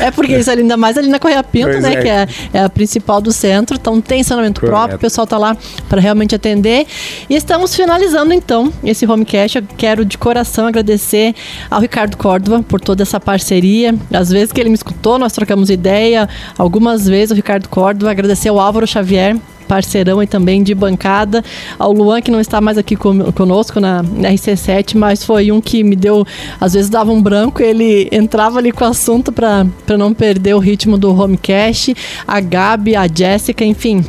[0.00, 1.92] é porque isso ainda mais ali na Correia Pinto, pois né?
[1.92, 2.02] É.
[2.02, 3.76] Que é, é, a principal do centro.
[3.78, 4.74] Então tem estacionamento Correto.
[4.76, 5.56] próprio, o pessoal tá lá
[5.88, 6.86] para realmente atender.
[7.28, 9.58] E estamos finalizando então esse homecast.
[9.58, 11.34] Eu quero de coração agradecer
[11.70, 13.94] ao Ricardo Córdova por toda essa parceria.
[14.12, 16.26] Às vezes que ele me escutou, nós trocamos ideia.
[16.56, 18.10] Algumas vezes o Ricardo Córdova.
[18.10, 21.44] Agradecer ao Álvaro Xavier parceirão e também de bancada.
[21.78, 25.82] Ao Luan, que não está mais aqui conosco na, na RC7, mas foi um que
[25.82, 26.26] me deu,
[26.60, 30.58] às vezes dava um branco, ele entrava ali com o assunto para não perder o
[30.58, 31.94] ritmo do homecast.
[32.26, 34.04] A Gabi, a Jéssica, enfim,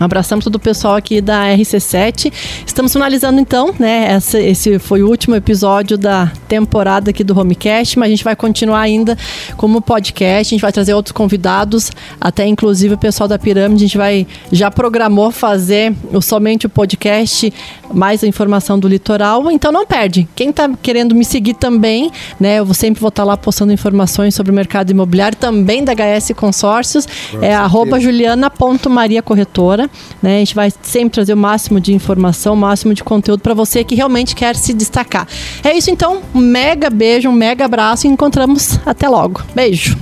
[0.00, 2.32] Abraçamos todo o pessoal aqui da RC7.
[2.66, 4.12] Estamos finalizando então, né?
[4.12, 8.36] Essa, esse foi o último episódio da temporada aqui do Homecast, mas a gente vai
[8.36, 9.18] continuar ainda
[9.56, 10.54] como podcast.
[10.54, 11.90] A gente vai trazer outros convidados,
[12.20, 13.84] até inclusive o pessoal da Pirâmide.
[13.84, 17.52] A gente vai já programou fazer o, somente o podcast,
[17.92, 19.50] mais informação do litoral.
[19.50, 20.28] Então não perde.
[20.34, 22.58] Quem está querendo me seguir também, né?
[22.58, 26.32] Eu sempre vou estar tá lá postando informações sobre o mercado imobiliário, também da HS
[26.36, 27.06] Consórcios.
[27.30, 29.90] Com é arroba juliana.maria corretora.
[30.22, 30.36] Né?
[30.36, 33.84] A gente vai sempre trazer o máximo de informação, o máximo de conteúdo para você
[33.84, 35.26] que realmente quer se destacar.
[35.64, 39.42] É isso então, um mega beijo, um mega abraço e encontramos até logo.
[39.54, 39.98] Beijo!